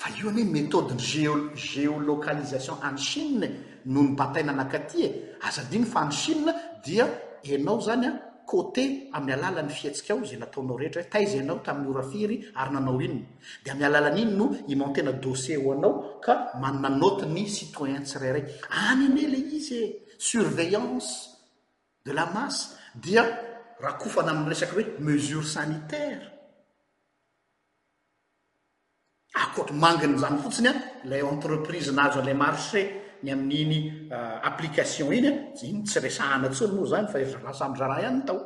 fa 0.00 0.08
io 0.18 0.28
any 0.30 0.40
oe 0.42 0.48
methodey 0.56 0.96
ggéolocalisation 1.60 2.76
en 2.88 2.96
chie 2.96 3.36
no 3.84 4.02
ny 4.02 4.16
bataina 4.18 4.52
anakaty 4.54 4.98
e 5.04 5.08
asadny 5.48 5.84
fa 5.84 6.04
ny 6.04 6.10
chie 6.20 6.36
dia 6.84 7.04
anao 7.54 7.80
zany 7.86 8.06
a 8.06 8.12
côté 8.46 9.08
amin'ny 9.12 9.32
alàlany 9.32 9.70
fiatsika 9.72 10.12
ao 10.14 10.24
zay 10.24 10.36
nataonao 10.38 10.76
rehetra 10.76 11.02
he 11.02 11.08
taizaanao 11.12 11.58
tamin'ny 11.66 11.88
orafiry 11.94 12.36
ary 12.60 12.70
nanao 12.72 13.00
iny 13.00 13.18
di 13.64 13.70
amy 13.70 13.84
alalany 13.84 14.20
iny 14.22 14.32
no 14.38 14.46
imantena 14.68 15.12
dosse 15.12 15.56
ho 15.56 15.72
anao 15.72 16.18
ka 16.24 16.32
mannanoti 16.60 17.26
ny 17.34 17.46
citoyen 17.56 18.02
tsirairayy 18.04 18.44
any 18.88 19.06
ane 19.06 19.22
la 19.32 19.38
izy 19.56 19.74
e 19.78 19.80
surveillance 20.18 21.08
de 22.06 22.12
la 22.12 22.26
masse 22.34 22.76
dia 22.94 23.22
raha 23.80 23.98
kofana 24.00 24.30
ami'y 24.32 24.48
resaka 24.48 24.72
hoe 24.76 24.86
mesure 25.06 25.46
sanitaire 25.56 26.24
akoatra 29.42 29.74
manginy 29.84 30.18
zany 30.22 30.38
fotsiny 30.44 30.68
a 30.68 30.74
lay 31.10 31.20
entreprise 31.32 31.90
nazo 31.92 32.18
anila 32.20 32.34
marche 32.44 33.03
ny 33.24 33.32
amin'iny 33.32 34.08
ah, 34.12 34.38
application 34.44 35.08
iny 35.12 35.28
a 35.28 35.32
iny 35.66 35.82
tsy 35.88 35.98
resaana 36.04 36.48
tsony 36.52 36.74
moa 36.76 36.88
zany 36.92 37.08
fa 37.12 37.18
ealasamdra 37.24 37.86
raha 37.88 38.00
ihany 38.04 38.22
tao 38.28 38.40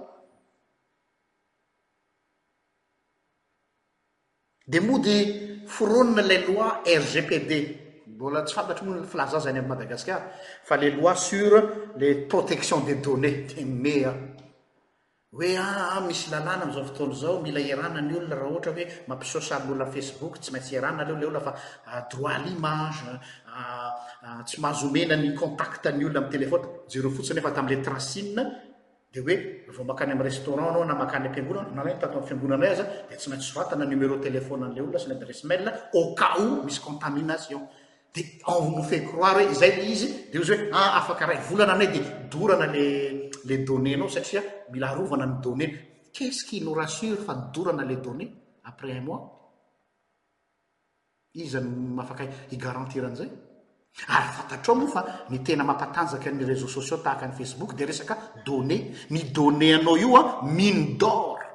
di 4.70 4.78
moa 4.86 5.00
dy 5.04 5.16
foronina 5.74 6.22
la 6.30 6.38
loi 6.46 6.94
rgpd 7.04 7.52
mbola 8.14 8.44
tsy 8.46 8.54
fantatry 8.54 8.84
mo 8.86 8.92
filazaza 9.12 9.50
ny 9.52 9.58
am 9.60 9.66
madagasikar 9.74 10.20
fa 10.68 10.74
le 10.80 10.88
loi 10.98 11.14
sur 11.16 11.54
les 12.00 12.14
protections 12.30 12.82
des 12.88 12.96
données 13.06 13.36
dimea 13.50 14.12
oe 15.32 15.56
ah, 15.60 15.92
ah, 15.92 16.00
misy 16.00 16.30
lalàna 16.32 16.64
azao 16.72 16.84
fotalo 16.88 17.12
zao 17.12 17.36
mila 17.44 17.60
rana 17.76 18.00
ny 18.00 18.16
olona 18.16 18.34
rahohaahoe 18.34 19.04
mampisosaolonafacebooksy 19.08 20.54
aitsyiaey 20.56 20.84
ah, 20.88 20.94
ahazoenany 24.22 25.26
ntat 25.32 25.92
olona 25.92 26.18
ayteleerootsiftl 26.24 27.46
aieamreuntaoanoeamisy 33.84 35.52
aiaiond 37.04 37.68
a 38.46 38.50
mofecoar 38.74 39.36
oe 39.44 39.52
zayizy 39.60 40.06
dezyeaalana 40.32 41.74
aminadnle 41.74 43.17
le 43.44 43.58
donnees 43.62 43.96
nao 43.96 44.08
satria 44.08 44.42
mila 44.72 44.86
arovana 44.90 45.26
ny 45.26 45.38
done 45.40 45.66
qesque 46.12 46.56
inorasur 46.56 47.16
fa 47.24 47.34
nidorana 47.34 47.84
le 47.84 47.96
donné 47.96 48.24
après 48.64 48.92
un 48.96 49.00
mois 49.02 49.22
izany 51.34 51.66
mafaka 51.68 52.24
y 52.24 52.30
i 52.52 52.56
garantiran'izay 52.56 53.28
ary 54.08 54.26
afantatrao 54.28 54.74
moa 54.76 54.88
fa 54.90 55.00
ny 55.30 55.42
tena 55.42 55.64
mampatanjaky 55.64 56.30
ny 56.32 56.44
réseau 56.44 56.68
sociax 56.68 57.02
tahaka 57.02 57.26
any 57.26 57.36
facebook 57.36 57.74
de 57.74 57.84
resaka 57.84 58.16
donne 58.44 58.94
ny 59.10 59.30
done 59.32 59.62
anao 59.74 59.96
io 59.96 60.16
a 60.16 60.42
mino 60.42 60.96
dora 60.98 61.46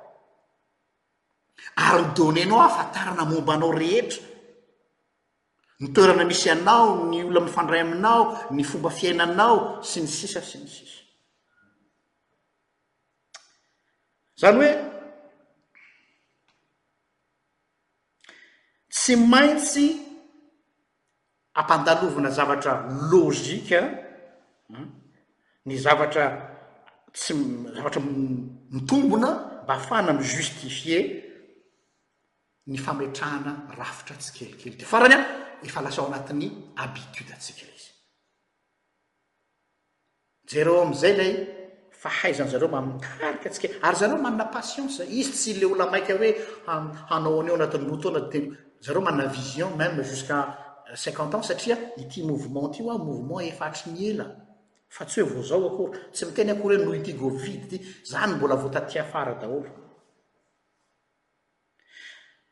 ary 1.75 2.03
ny 2.03 2.13
donne 2.13 2.45
nao 2.45 2.59
afatarana 2.61 3.25
mombanao 3.25 3.71
rehetra 3.71 4.21
ny 5.79 5.91
toerana 5.93 6.23
misy 6.25 6.49
anao 6.49 7.05
ny 7.09 7.23
ola 7.23 7.39
amfandray 7.41 7.81
aminao 7.81 8.33
ny 8.51 8.63
fomba 8.63 8.89
fiainanao 8.89 9.83
sy 9.83 9.99
ny 10.01 10.07
sisa 10.07 10.41
sy 10.41 10.57
ny 10.59 10.67
sisa 10.67 11.01
zany 14.39 14.57
hoe 14.57 14.73
tsy 18.89 19.13
maintsy 19.15 19.85
ampandalovina 21.59 22.29
zavatra 22.37 22.73
lozika 23.11 23.79
hmm, 24.67 24.89
ny 25.65 25.75
zavatra 25.85 26.23
tsy 27.13 27.31
zavatra 27.75 28.01
mitombona 28.73 29.29
mba 29.63 29.73
ahafana 29.75 30.09
amy 30.11 30.23
justifie 30.33 30.97
ny 32.67 32.77
fametrahana 32.85 33.53
rafitra 33.77 34.15
tsy 34.21 34.29
kelikely 34.37 34.75
de 34.79 34.85
farany 34.93 35.13
any 35.17 35.25
efa 35.69 35.81
lasao 35.85 36.05
anatin'ny 36.09 36.47
abitiude 36.83 37.33
atsika 37.37 37.65
izy 37.77 37.89
jereo 40.49 40.77
am'izay 40.83 41.13
lay 41.19 41.33
fahaizany 42.03 42.49
zareo 42.51 42.67
mamitarika 42.67 43.49
atsika 43.49 43.67
e. 43.67 43.79
ary 43.83 43.95
zareo 43.97 44.17
manna 44.17 44.45
patience 44.45 45.05
izy 45.09 45.31
tsy 45.31 45.53
le 45.59 45.65
ola 45.65 45.89
maika 45.91 46.13
hoe 46.19 46.29
ahanao 46.67 47.39
aneo 47.41 47.55
anatin'ny 47.55 47.87
motoana 47.89 48.21
te 48.31 48.39
zareo 48.85 49.01
mana 49.01 49.25
vision 49.27 49.69
même 49.77 50.03
jusqua 50.03 50.37
euh, 50.89 50.95
cinquante 50.97 51.35
ans 51.35 51.43
satria 51.47 51.77
ity 51.97 52.23
movement 52.23 52.69
ty 52.73 52.81
o 52.83 52.91
a 52.91 52.97
movement 52.97 53.41
efahatry 53.49 53.91
miela 53.91 54.25
fa 54.89 55.05
tsy 55.05 55.21
hoe 55.21 55.29
vozao 55.39 55.67
akory 55.67 55.99
tsy 56.13 56.25
miteny 56.25 56.51
akore 56.51 56.77
noho 56.77 56.95
ity 56.95 57.13
govid 57.13 57.69
ty 57.69 57.77
zany 58.11 58.33
mbola 58.35 58.55
voatatiafara 58.55 59.33
daholo 59.41 59.69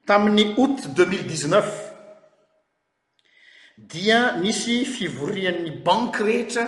tamin'ny 0.07 0.55
août 0.57 0.87
deuxmiledixneuf 0.95 1.71
dia 3.77 4.33
misy 4.41 4.85
fivoria'ny 4.85 5.81
banke 5.85 6.23
rehetra 6.23 6.65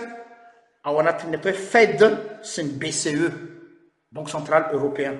ao 0.86 0.94
anatinyta 1.00 1.48
hoe 1.48 1.52
fad 1.70 2.00
sy 2.52 2.62
ny 2.62 2.70
bce 2.80 3.10
bankue 4.14 4.32
central 4.32 4.64
européen 4.76 5.14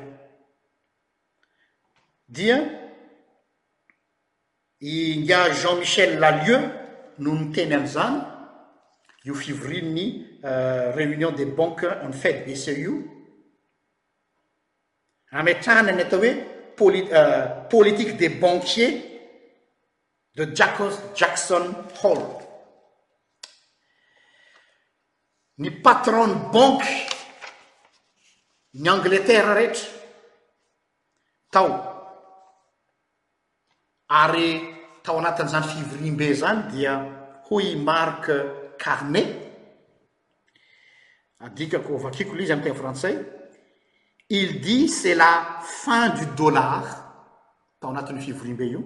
dia 2.28 2.56
inga 4.80 5.40
jean 5.62 5.76
michel 5.78 6.10
lallieu 6.20 6.58
no 7.18 7.32
nyteny 7.40 7.74
anyizany 7.74 8.20
you 9.24 9.34
fivrinny 9.34 10.06
euh, 10.44 10.92
réunion 10.94 11.32
des 11.32 11.46
banque 11.46 11.86
en 12.06 12.12
fad 12.12 12.44
ecou 12.54 12.96
ametrahna 15.30 15.92
nyta 15.92 16.16
oe 16.16 16.32
euh, 16.92 17.46
politique 17.70 18.16
des 18.18 18.28
banquiers 18.28 18.98
de 20.36 20.44
jackson 21.14 21.64
hall 22.02 22.22
ny 25.58 25.70
patrone 25.78 26.50
banke 26.52 26.94
ny 28.82 28.88
angleterre 28.90 29.54
retry 29.54 29.86
tao 31.46 31.70
ary 34.10 34.50
tao 35.06 35.18
anatin'zany 35.22 35.66
fivorimbe 35.72 36.26
zany 36.34 36.62
dia 36.74 36.94
hoi 37.48 37.76
marq 37.78 38.24
carnet 38.82 39.30
adikako 41.46 41.98
vakikolizy 42.02 42.50
aytena 42.52 42.74
frantsay 42.74 43.14
il 44.34 44.58
dit 44.60 44.88
c'est 44.90 45.14
la 45.14 45.60
fin 45.62 46.08
du 46.18 46.26
dollar 46.36 46.82
tao 47.80 47.90
anatiny 47.94 48.18
fivorimbe 48.26 48.64
io 48.66 48.82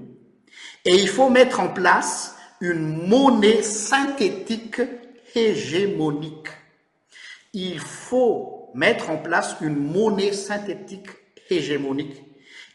et 0.85 0.95
i 1.01 1.07
faut 1.09 1.31
mettre 1.33 1.61
en 1.65 1.69
place 1.73 2.35
une 2.61 3.09
monnaie 3.09 3.63
synthétique 3.63 4.83
hégémonique 5.35 6.51
il 7.55 7.81
faut 7.81 8.71
mettre 8.75 9.11
en 9.11 9.19
place 9.19 9.57
une 9.61 9.77
monnaie 9.93 10.33
synthétique 10.33 11.09
hégémonique 11.51 12.23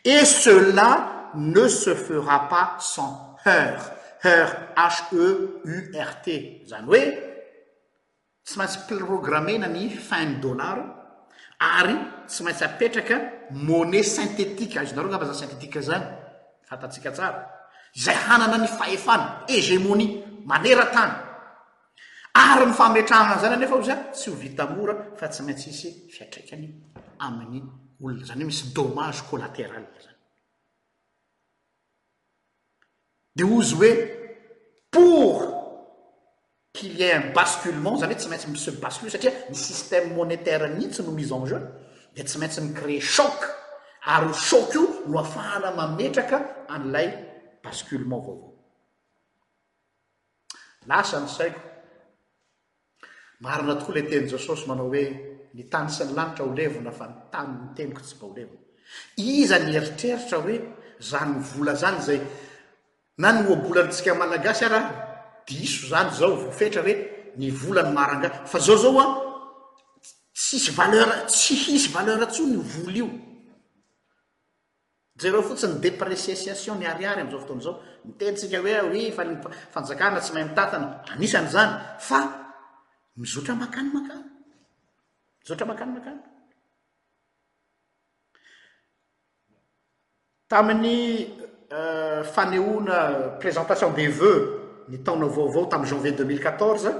et 0.03 0.25
cela 0.25 1.29
ne 1.35 1.67
se 1.67 1.93
fera 1.93 2.47
pas 2.49 2.75
sans 2.79 3.35
heur 3.45 3.91
her 4.23 4.47
he 4.73 5.17
urt 5.97 6.29
zany 6.67 6.87
oe 6.87 7.03
tsy 8.45 8.57
maintsy 8.57 8.79
programmena 8.87 9.67
ny 9.67 9.89
finne 9.89 10.39
dollare 10.41 10.83
ary 11.59 11.97
tsy 12.27 12.43
maintsy 12.43 12.63
apetraka 12.63 13.17
monnai 13.51 14.03
synthétique 14.03 14.79
izynareo 14.83 15.07
ah, 15.09 15.13
ngabaza 15.15 15.33
syntétique 15.33 15.81
zany 15.81 16.05
fatatsika 16.69 17.11
tsara 17.11 17.49
zay 17.97 18.15
hanana 18.15 18.57
ny 18.57 18.67
fahefana 18.67 19.43
hégémonie 19.49 20.23
manera 20.47 20.85
tany 20.85 21.13
ary 22.35 22.65
nyfametrahana 22.65 23.41
zany 23.41 23.53
anefa 23.53 23.75
o 23.75 23.81
zany 23.81 24.11
tsy 24.13 24.29
ho 24.29 24.35
vitamora 24.35 24.95
fa 25.17 25.27
tsy 25.27 25.43
maintsy 25.43 25.69
isy 25.69 25.89
fiatraika 26.09 26.55
any 26.55 26.67
amin'ny 27.27 27.61
olona 28.03 28.25
zany 28.29 28.41
hoe 28.41 28.49
misy 28.51 28.73
domage 28.77 29.21
collatéral 29.29 29.85
zany 30.05 30.15
de 33.37 33.43
ozy 33.43 33.73
oe 33.75 33.91
por 34.91 35.35
qu'il 36.73 36.97
y 36.99 37.03
ai 37.03 37.13
un 37.21 37.31
basculement 37.33 37.97
zany 38.01 38.13
hoe 38.13 38.19
tsy 38.19 38.29
maintsy 38.29 38.49
mise 38.49 38.71
bascule 38.81 39.11
satria 39.11 39.31
my 39.49 39.55
système 39.55 40.13
monétaire 40.15 40.67
nitsy 40.77 41.03
no 41.03 41.11
mise 41.11 41.31
en 41.33 41.45
jeu 41.45 41.61
de 42.15 42.23
tsy 42.23 42.39
maintsy 42.39 42.61
micrée 42.61 42.99
shoc 42.99 43.39
ary 44.13 44.25
o 44.29 44.33
shoc 44.33 44.73
io 44.73 44.83
no 45.07 45.19
afahana 45.19 45.71
mametraka 45.75 46.39
an'lay 46.75 47.07
basculement 47.63 48.21
avaovao 48.23 48.51
lasa 50.87 51.19
nysaiko 51.21 51.72
marina 53.43 53.75
tokoa 53.75 53.95
la 53.95 54.01
tenyjesosy 54.09 54.67
manao 54.71 54.87
hoe 54.89 55.03
nitany 55.57 55.89
sy 55.91 56.05
ny 56.07 56.15
lanitra 56.15 56.45
olevona 56.47 56.91
fa 56.91 57.05
ntany 57.11 57.49
niteniko 57.59 58.01
tsy 58.03 58.15
mbaolev 58.19 58.49
iza 59.17 59.57
nyeritreritra 59.59 60.37
hoe 60.45 60.55
zaynyvola 61.09 61.73
zany 61.81 61.99
zay 62.07 62.19
na 63.17 63.29
n 63.31 63.45
oabolantsika 63.47 64.15
malagasy 64.15 64.63
ara 64.65 64.81
diso 65.47 65.87
zany 65.91 66.09
zao 66.19 66.35
vofetra 66.43 66.81
hoe 66.85 66.95
ny 67.37 67.51
volany 67.51 67.91
maraga 67.97 68.29
fa 68.51 68.59
zao 68.59 68.77
zao 68.77 68.95
a 69.03 69.07
ty 70.31 70.55
etsy 70.57 71.53
hisy 71.63 71.91
valertso 71.93 72.43
ny 72.47 72.57
vola 72.73 72.91
io 73.01 73.07
jereo 75.21 75.41
fotsiny 75.43 75.73
dépreciatation 75.83 76.79
nyariary 76.79 77.21
am'zao 77.21 77.39
fotoanzao 77.43 77.73
mtentsika 78.07 78.61
hoe 78.63 78.73
ah 78.75 78.87
faana 79.97 80.19
tsy 80.21 80.31
ay 80.37 80.47
tana 80.55 80.87
sanzany 81.33 82.39
mizotra 83.17 83.53
makano 83.53 83.89
makano 83.93 84.25
mizotra 85.41 85.65
makanomakano 85.69 86.21
tamin'ny 90.49 91.29
euh, 91.71 92.23
fanehoana 92.23 93.37
présentation 93.39 93.93
de 93.93 94.07
veux 94.09 94.85
ny 94.89 94.97
taona 95.03 95.25
vaovao 95.25 95.65
tamin' 95.65 95.85
janvier 95.85 96.11
2euxmie14atze 96.13 96.91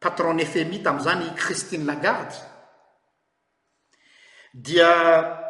patron 0.00 0.34
néfmi 0.34 0.82
tam'izany 0.82 1.30
christine 1.36 1.86
lagarde 1.86 2.34
dia 4.52 5.46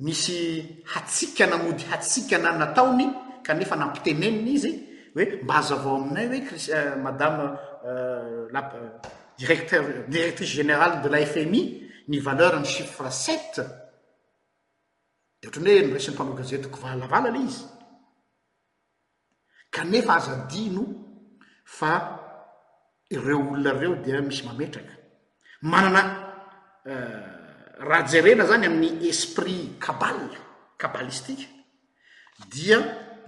misy 0.00 0.80
hatsika 0.94 1.46
namody 1.46 1.84
hatsika 1.92 2.38
na 2.38 2.52
nataony 2.56 3.06
kanefa 3.44 3.76
nampiteneniny 3.76 4.50
izy 4.56 4.72
hoe 5.14 5.26
mba 5.44 5.54
azavao 5.60 5.94
aminay 6.00 6.26
hoe 6.32 6.40
cris 6.48 6.68
euh, 6.72 6.96
madame 6.96 7.56
Euh, 7.84 8.46
ladiecte 8.52 9.72
euh, 9.76 10.04
directrice 10.06 10.48
générale 10.50 11.02
de 11.02 11.08
la 11.08 11.26
fmi 11.26 11.90
ny 12.06 12.18
valeur 12.20 12.60
ny 12.60 12.64
chiffre 12.64 13.10
set 13.10 13.58
de 15.42 15.48
ohatrany 15.48 15.80
hoe 15.80 15.86
noresiny 15.88 16.14
taogazetiko 16.18 16.78
vallavalala 16.84 17.40
izy 17.46 17.64
kanefa 19.74 20.12
azadino 20.20 20.84
fa 21.76 21.90
ireo 23.16 23.40
olonareo 23.52 23.96
dia 24.04 24.20
misy 24.28 24.44
mametraka 24.48 24.94
manana 25.72 26.02
euh, 26.86 27.34
raha 27.88 28.06
jerena 28.12 28.44
zany 28.50 28.66
amin'ny 28.70 29.08
esprit 29.12 29.64
cabale 29.84 30.36
kabalistiqe 30.82 31.46
dia 32.54 32.78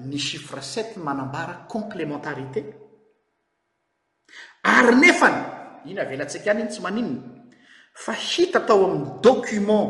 ny 0.08 0.18
chiffre 0.28 0.62
sept 0.72 0.96
manambara 0.96 1.54
complémentarité 1.74 2.83
ary 4.64 4.94
nefany 4.96 5.40
iny 5.84 6.00
avelatsika 6.00 6.50
any 6.56 6.62
iny 6.64 6.70
tsy 6.72 6.80
manininy 6.80 7.20
fa 7.92 8.12
hita 8.16 8.60
tao 8.64 8.84
amin'ny 8.88 9.20
document 9.22 9.88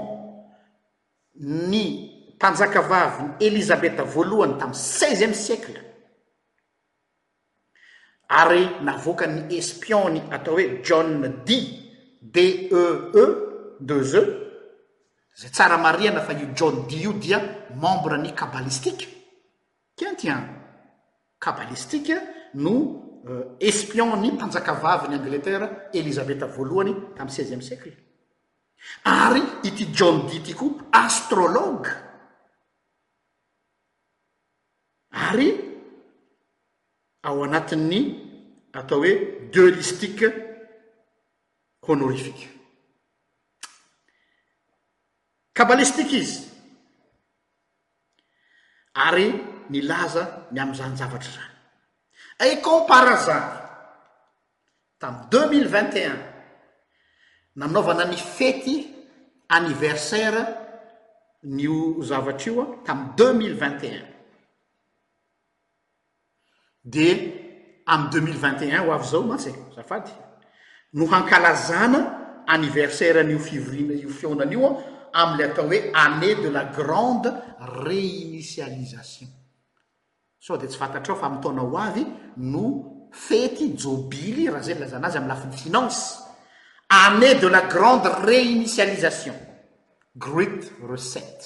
ny 1.71 1.85
mpanjakavavy 2.37 3.23
ny 3.23 3.31
elizabetha 3.47 4.03
voalohany 4.05 4.55
tami'y 4.61 4.75
seizième 4.77 5.35
siècle 5.35 5.79
ary 8.29 8.71
navoka 8.83 9.27
ny 9.31 9.49
espion-ny 9.59 10.19
atao 10.35 10.55
hoe 10.59 10.83
john 10.83 11.23
d 11.47 11.49
d 12.21 12.37
e 12.67 12.85
e 13.15 13.25
dez 13.81 14.13
e 14.19 14.23
zay 15.35 15.51
tsara 15.55 15.79
mariana 15.79 16.21
fa 16.21 16.33
io 16.35 16.49
john 16.55 16.87
d 16.91 16.97
io 16.99 17.13
dia 17.15 17.39
membre 17.79 18.19
ny 18.19 18.33
kabalistike 18.35 19.07
kentyany 19.97 20.47
kabalistika 21.39 22.15
no 22.59 23.04
Euh, 23.27 23.57
espion 23.61 24.13
ny 24.21 24.33
mpanjakavavy 24.35 25.09
ny 25.09 25.15
angleterre 25.17 25.67
elizabetha 25.97 26.45
voalohany 26.47 26.93
tamin' 27.17 27.33
seizieme 27.33 27.63
siècle 27.65 27.93
ary 29.09 29.41
ity 29.65 29.87
jond 29.97 30.29
ty 30.45 30.53
koa 30.53 30.85
astrologe 30.93 31.89
ary 35.31 35.49
ao 37.25 37.41
anatin'ny 37.47 38.01
atao 38.77 38.99
hoe 39.01 39.15
deristique 39.57 40.29
honorihiqe 41.89 42.53
kabalistike 45.55 46.21
izy 46.21 46.45
ary 49.09 49.27
milaza 49.71 50.25
ny 50.53 50.61
am''zany 50.61 50.97
zavatra 51.01 51.33
zany 51.39 51.54
e 52.39 52.59
comparazan 52.59 53.63
tam 54.99 55.29
2x0il2ite1n 55.31 56.19
nanaovana 57.57 58.05
ny 58.11 58.17
fety 58.19 58.75
anniversaire 59.57 60.43
n'o 61.57 62.03
zavatry 62.09 62.51
ioa 62.53 62.67
tami 62.87 63.07
deuxmile2itet1n 63.21 64.07
de 66.85 67.09
am 67.95 68.03
2eux0ile2itet1n 68.11 68.91
o 68.91 68.95
avy 68.95 69.07
zao 69.11 69.23
mas 69.31 69.45
zafady 69.77 70.13
no 70.99 71.05
hankalazana 71.15 72.01
aniversairen'ofio 72.55 73.63
fionanioa 74.19 74.71
amle 75.23 75.45
atao 75.49 75.67
hoe 75.71 75.79
année 76.05 76.35
de 76.45 76.51
la 76.57 76.65
grande 76.65 77.29
réinitialisation 77.87 79.29
sa 80.45 80.59
de 80.61 80.67
tsy 80.69 80.77
fantatra 80.77 81.15
ao 81.15 81.19
fa 81.19 81.29
mitaona 81.33 81.63
ho 81.63 81.79
avy 81.79 82.05
no 82.45 83.09
fety 83.11 83.71
jobily 83.81 84.51
raha 84.51 84.63
zay 84.63 84.75
lazana 84.79 85.07
azy 85.09 85.17
am 85.17 85.29
lafin'ny 85.29 85.57
finance 85.57 86.01
anée 86.89 87.35
de 87.41 87.47
la 87.47 87.63
grande 87.63 88.07
réinitialisation 88.27 89.35
gret 90.17 90.59
recet 90.91 91.39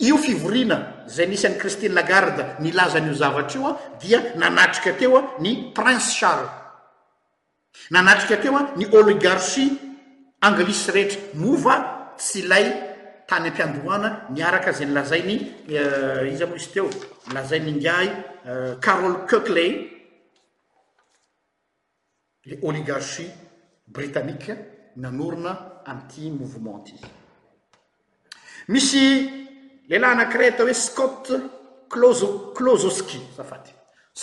io 0.00 0.18
fivoriana 0.18 1.06
zay 1.06 1.28
misan'ny 1.30 1.56
khristine 1.62 1.94
lagarde 1.94 2.56
nilazan'io 2.58 3.14
zavatra 3.14 3.58
io 3.58 3.66
a 3.68 3.78
dia 4.02 4.20
nanatrika 4.34 4.98
teo 4.98 5.16
a 5.16 5.22
ny 5.38 5.70
prince 5.70 6.10
charles 6.18 6.50
nanatrika 7.90 8.42
teo 8.42 8.56
a 8.56 8.72
ny 8.74 8.90
oligarchye 8.90 9.70
anglis 10.40 10.88
retry 10.90 11.38
mo 11.38 11.54
tsy 12.16 12.42
lay 12.46 12.66
tany 13.26 13.46
ampiandohana 13.48 14.26
miaraka 14.30 14.72
za 14.72 14.84
nlazainy 14.84 15.34
eh, 15.68 16.32
izy 16.32 16.44
amozy 16.44 16.68
teo 16.74 16.90
lazainingay 17.34 18.08
karol 18.80 19.14
eh, 19.16 19.24
kekley 19.28 19.70
e 22.52 22.58
oligarchie 22.62 23.30
britaniqe 23.86 24.52
nanorona 25.02 25.52
anty 25.90 26.30
mouvementtiy 26.38 26.98
misy 28.72 29.04
lehlahy 29.88 30.12
anakirata 30.14 30.62
hoe 30.64 30.74
skot 30.86 31.24
klososki 32.60 33.18
safaty 33.36 33.72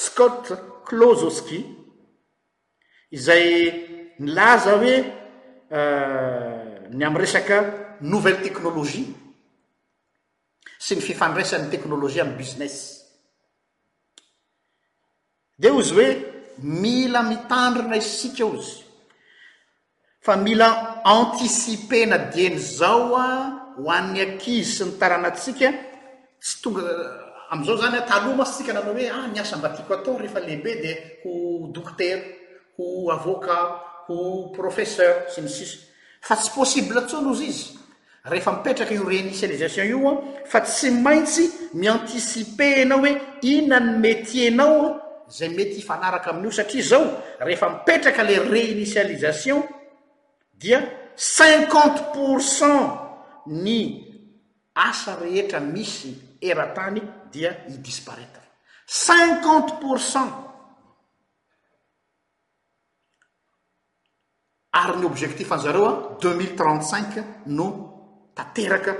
skot 0.06 0.45
klososki 0.88 1.60
izay 3.17 3.47
nilaza 4.19 4.71
oe 4.80 4.95
eh, 5.80 6.61
ny 6.91 7.04
am 7.08 7.15
resaka 7.15 7.60
nouvelle 8.04 8.43
teknôlogie 8.43 9.08
sy 10.82 10.99
ny 10.99 11.04
fifandraisan'y 11.04 11.71
teknôlojia 11.71 12.25
amy 12.27 12.36
business 12.39 13.06
de 15.56 15.71
o 15.71 15.80
izy 15.80 15.93
hoe 15.95 16.10
mila 16.63 17.23
mitandrina 17.23 17.95
isika 17.95 18.43
o 18.43 18.60
izy 18.60 18.84
fa 20.19 20.36
mila 20.36 20.99
anticipe 21.08 22.04
na 22.12 22.17
diany 22.32 22.60
zao 22.60 23.15
a 23.15 23.27
ho 23.80 23.88
ann'ny 23.88 24.19
akizy 24.21 24.67
sy 24.67 24.89
ny 24.89 24.99
taranatsika 24.99 25.67
sy 26.43 26.54
tonga 26.60 26.84
eh, 26.84 27.54
amizao 27.56 27.77
zany 27.80 27.95
a 27.95 28.08
talohmasytsika 28.10 28.73
nanao 28.75 28.93
hoe 28.97 29.08
ah 29.10 29.27
miasam-ba 29.32 29.71
tiako 29.71 29.93
atao 29.95 30.19
rehefa 30.19 30.43
lehibe 30.43 30.71
di 30.84 30.91
ho 31.23 31.32
dokter 31.71 32.17
ho 32.75 33.08
avocat 33.15 33.65
ho 34.10 34.51
professeur 34.51 35.32
sy 35.32 35.39
nysisy 35.41 35.88
fa 36.21 36.36
tsy 36.38 36.51
possible 36.53 36.97
atsona 37.01 37.29
ozy 37.34 37.45
izy 37.49 37.77
rehefa 38.29 38.51
mipetraka 38.55 38.93
io 38.93 39.03
réinitialisation 39.10 39.86
io 39.89 40.07
a 40.12 40.45
fa 40.47 40.62
tsy 40.62 40.89
maintsy 41.01 41.43
mi-anticipé 41.73 42.81
anao 42.84 42.99
hoe 42.99 43.15
inany 43.41 43.89
metie 43.97 44.51
nao 44.51 44.99
zay 45.27 45.49
mety 45.49 45.79
hifanaraka 45.81 46.29
amin'io 46.29 46.51
satria 46.51 46.84
zao 46.86 47.07
rehefa 47.39 47.69
mipetraka 47.69 48.23
la 48.23 48.38
réinitialisation 48.51 49.63
dia 50.53 50.84
cinquante 51.15 52.03
pour 52.13 52.39
cent 52.39 52.99
ny 53.47 54.05
asa 54.75 55.15
rehetra 55.15 55.60
misy 55.60 56.38
era-tany 56.39 57.01
dia 57.31 57.51
idisparaître 57.67 58.41
cinquante 58.86 59.73
pourcent 59.81 60.50
ary 64.73 64.97
ny 64.99 65.05
objectif 65.05 65.51
azareoa 65.51 66.17
deux 66.21 66.34
mille 66.36 66.55
trentecinq 66.55 67.17
no 67.47 67.67
tateraka 68.36 68.93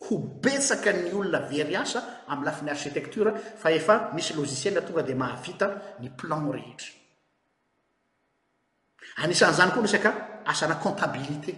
ho 0.01 0.17
betsaka 0.17 0.93
ny 0.93 1.11
olona 1.11 1.39
very 1.49 1.75
asa 1.75 2.01
amy 2.27 2.45
lafin'ny 2.45 2.69
arcitecture 2.71 3.33
fa 3.57 3.71
efa 3.71 4.11
misy 4.13 4.33
logiciel 4.33 4.81
tonga 4.85 5.03
de 5.03 5.13
mahavita 5.13 5.67
ny 5.99 6.09
plan 6.17 6.51
rehetra 6.51 6.89
anisan'izany 9.23 9.71
koa 9.71 9.81
resaka 9.83 10.09
asana 10.45 10.75
comtabilité 10.83 11.53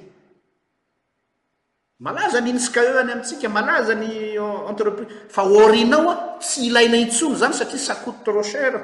malaza 2.00 2.42
ny 2.42 2.50
insikaeany 2.52 3.12
amtsika 3.12 3.50
malaza 3.50 3.94
ny 3.96 4.36
euh, 4.38 4.70
entrepi 4.72 5.04
fa 5.30 5.42
orinao 5.46 6.10
a 6.12 6.16
tsy 6.40 6.68
ilaina 6.68 6.98
itsono 6.98 7.36
zany 7.36 7.54
satria 7.54 7.78
sacoute 7.80 8.24
trochere 8.24 8.80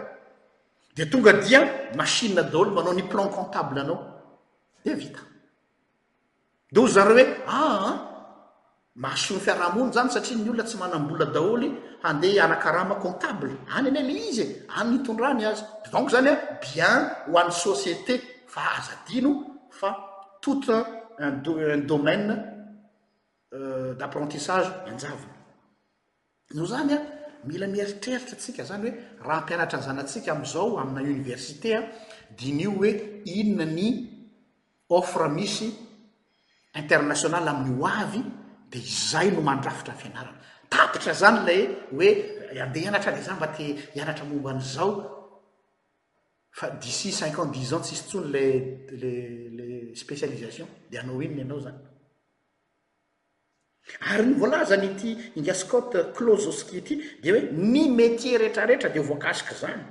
de 0.95 1.03
tonga 1.05 1.33
dia 1.33 1.59
machine 1.95 2.41
daolo 2.43 2.71
manao 2.71 2.93
ny 2.93 3.03
plan 3.09 3.29
comptable 3.29 3.81
anao 3.81 3.99
de 4.85 4.93
vita 4.93 5.19
dy 6.71 6.87
zareoe 6.87 7.23
a 7.47 7.57
ah, 7.57 7.95
masny 8.95 9.39
fiarahamono 9.39 9.91
zany 9.93 10.09
satria 10.11 10.35
ny 10.37 10.49
olona 10.49 10.63
tsy 10.63 10.77
manambola 10.77 11.25
daoly 11.25 11.69
handeha 12.03 12.43
anakarama 12.45 12.95
comtable 12.95 13.55
any 13.77 13.89
any 13.89 14.03
le 14.03 14.13
izy 14.29 14.41
e 14.41 14.65
anyn 14.77 14.99
itondrany 14.99 15.45
azy 15.45 15.63
donc 15.91 16.09
zany 16.09 16.27
a 16.27 16.35
bien 16.61 17.01
hoan'ny 17.31 17.51
société 17.51 18.21
faazadino 18.47 19.31
fa 19.69 19.95
tot 20.41 20.65
un 21.19 21.85
domaine 21.87 22.33
euh, 23.53 23.95
d'apprentissage 23.95 24.67
ianjavona 24.87 25.35
io 26.53 26.65
zanya 26.65 26.97
mila 27.45 27.67
mieritreritra 27.67 28.35
atsika 28.35 28.63
zany 28.65 28.85
oe 28.87 28.93
raha 29.23 29.41
mpianatra 29.41 29.77
anzanatsika 29.79 30.31
amizao 30.31 30.79
amina 30.79 31.01
universitéa 31.01 31.81
dinio 32.37 32.71
hoe 32.71 33.21
inonany 33.25 33.89
ofre 34.89 35.27
isy 35.41 35.86
international 36.77 37.47
amin'ny 37.51 37.75
hoavy 37.83 38.21
de 38.71 38.77
izay 38.89 39.29
no 39.35 39.41
mandrafitra 39.41 39.93
n 39.95 39.99
fianarana 40.01 40.37
tatitra 40.73 41.13
zany 41.21 41.37
lay 41.47 41.71
hoe 41.93 42.09
andeh 42.65 42.83
anatra 42.89 43.11
le 43.15 43.21
za 43.21 43.33
mba 43.35 43.47
ty 43.55 43.65
hanatra 43.95 44.25
momba 44.25 44.49
an'izao 44.51 44.91
fa 46.51 46.69
disi 46.81 47.11
cinquante 47.11 47.53
dix 47.57 47.73
ans 47.73 47.81
tsisy 47.85 48.03
tsony 48.07 48.31
lelles 48.99 49.95
spécialisation 49.95 50.67
de 50.89 50.97
anao 50.97 51.21
inony 51.21 51.39
ianao 51.41 51.59
zany 51.65 51.79
ary 54.11 54.25
ny 54.25 54.33
voalazany 54.39 54.85
ity 54.93 55.09
ingaskote 55.39 56.11
klozoski 56.15 56.81
ty 56.81 56.95
de 57.21 57.31
hoe 57.31 57.41
ny 57.51 57.89
metier 57.89 58.37
rehetrarehetra 58.39 58.89
de 58.89 58.99
voankasika 59.07 59.53
zany 59.63 59.81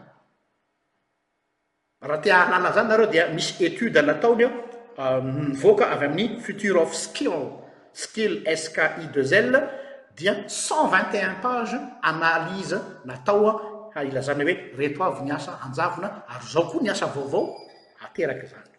raha 2.08 2.20
tia 2.22 2.36
alala 2.46 2.70
zany 2.76 2.88
nareo 2.88 3.06
dia 3.08 3.26
misy 3.32 3.64
etude 3.66 4.00
nataony 4.02 4.44
ao 4.44 4.75
ivoaka 4.98 5.84
euh, 5.88 5.92
avy 5.94 6.04
amin'ny 6.04 6.40
future 6.40 6.76
of 6.78 6.94
skil 6.94 7.34
skill 7.92 8.42
ski 8.56 9.06
dzl 9.14 9.56
dia 10.16 10.34
cent 10.48 10.88
vinteun 10.92 11.34
page 11.42 11.76
analize 12.10 12.78
nataoa 13.04 13.52
ilazana 14.08 14.44
hoe 14.48 14.56
reto 14.78 15.04
avy 15.10 15.22
niasa 15.28 15.52
anjavona 15.66 16.08
ary 16.34 16.46
zao 16.52 16.64
koa 16.70 16.82
ny 16.82 16.90
asa 16.94 17.06
vaovao 17.16 17.44
ateraka 18.06 18.46
zany 18.52 18.70